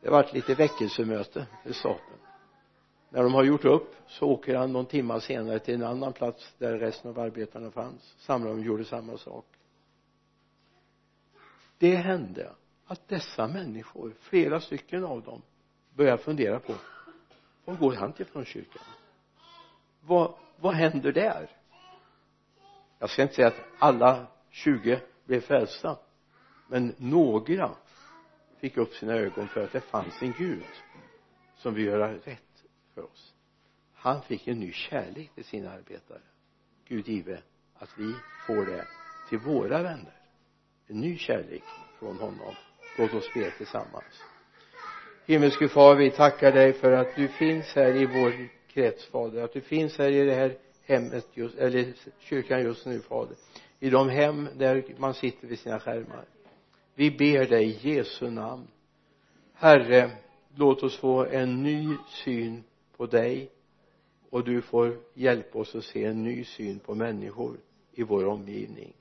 Det 0.00 0.08
har 0.08 0.16
varit 0.16 0.32
lite 0.32 0.54
väckelsemöte 0.54 1.46
med 1.64 1.76
staten 1.76 2.18
när 3.08 3.22
de 3.22 3.34
har 3.34 3.44
gjort 3.44 3.64
upp 3.64 3.94
så 4.06 4.26
åker 4.26 4.56
han 4.56 4.72
någon 4.72 4.86
timme 4.86 5.20
senare 5.20 5.58
till 5.58 5.74
en 5.74 5.82
annan 5.82 6.12
plats 6.12 6.54
där 6.58 6.78
resten 6.78 7.10
av 7.10 7.18
arbetarna 7.18 7.70
fanns. 7.70 8.14
Samlade 8.18 8.54
och 8.54 8.60
gjorde 8.60 8.84
samma 8.84 9.18
sak. 9.18 9.46
Det 11.78 11.96
hände 11.96 12.52
att 12.86 13.08
dessa 13.08 13.48
människor 13.48 14.14
flera 14.20 14.60
stycken 14.60 15.04
av 15.04 15.22
dem 15.22 15.42
började 15.94 16.22
fundera 16.22 16.60
på 16.60 16.74
var 17.64 17.74
går 17.74 17.92
han 17.92 18.12
till 18.12 18.26
från 18.26 18.44
kyrkan? 18.44 18.82
Vad, 20.00 20.34
vad 20.56 20.74
händer 20.74 21.12
där? 21.12 21.50
Jag 22.98 23.10
ska 23.10 23.22
inte 23.22 23.34
säga 23.34 23.48
att 23.48 23.66
alla 23.78 24.26
20 24.50 25.00
blev 25.24 25.40
frälsta 25.40 25.98
men 26.66 26.94
några 26.98 27.70
fick 28.56 28.76
upp 28.76 28.94
sina 28.94 29.14
ögon 29.14 29.48
för 29.48 29.64
att 29.64 29.72
det 29.72 29.80
fanns 29.80 30.22
en 30.22 30.32
Gud 30.32 30.82
som 31.54 31.74
vill 31.74 31.84
göra 31.84 32.14
rätt 32.14 32.64
för 32.94 33.04
oss. 33.04 33.34
Han 33.92 34.22
fick 34.22 34.48
en 34.48 34.60
ny 34.60 34.72
kärlek 34.72 35.34
till 35.34 35.44
sina 35.44 35.70
arbetare. 35.70 36.20
Gud 36.84 37.08
give 37.08 37.42
att 37.74 37.98
vi 37.98 38.22
får 38.36 38.66
det 38.66 38.86
till 39.28 39.38
våra 39.38 39.82
vänner. 39.82 40.14
En 40.86 41.00
ny 41.00 41.18
kärlek 41.18 41.64
från 41.98 42.18
honom. 42.18 42.56
Låt 42.96 43.12
oss 43.12 43.32
be 43.32 43.50
tillsammans. 43.50 44.26
Himmelske 45.24 45.68
far 45.68 45.94
vi 45.94 46.10
tackar 46.10 46.52
dig 46.52 46.72
för 46.72 46.92
att 46.92 47.16
du 47.16 47.28
finns 47.28 47.74
här 47.74 47.96
i 47.96 48.06
vår 48.06 48.48
krets 48.66 49.06
fader 49.06 49.42
att 49.42 49.52
du 49.52 49.60
finns 49.60 49.98
här 49.98 50.10
i 50.10 50.24
det 50.24 50.34
här 50.34 50.58
hemmet 50.84 51.26
just, 51.34 51.54
eller 51.54 51.94
kyrkan 52.18 52.62
just 52.62 52.86
nu 52.86 53.00
fader. 53.00 53.36
I 53.80 53.90
de 53.90 54.08
hem 54.08 54.48
där 54.56 54.94
man 54.98 55.14
sitter 55.14 55.48
vid 55.48 55.58
sina 55.58 55.80
skärmar. 55.80 56.24
Vi 56.94 57.10
ber 57.10 57.46
dig 57.46 57.64
i 57.64 57.94
Jesu 57.94 58.30
namn. 58.30 58.66
Herre 59.52 60.10
låt 60.54 60.82
oss 60.82 60.96
få 60.96 61.24
en 61.24 61.62
ny 61.62 61.96
syn 62.08 62.64
på 62.96 63.06
dig 63.06 63.50
och 64.30 64.44
du 64.44 64.62
får 64.62 65.00
hjälpa 65.14 65.58
oss 65.58 65.74
att 65.74 65.84
se 65.84 66.04
en 66.04 66.22
ny 66.22 66.44
syn 66.44 66.78
på 66.78 66.94
människor 66.94 67.56
i 67.92 68.02
vår 68.02 68.26
omgivning. 68.26 68.92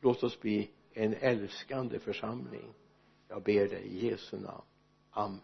Låt 0.00 0.22
oss 0.22 0.40
bli 0.40 0.70
en 0.92 1.14
älskande 1.14 1.98
församling. 1.98 2.74
Jag 3.28 3.42
ber 3.42 3.68
dig 3.68 3.82
i 3.86 4.06
Jesu 4.06 4.36
namn. 4.36 4.62
Amen. 5.10 5.40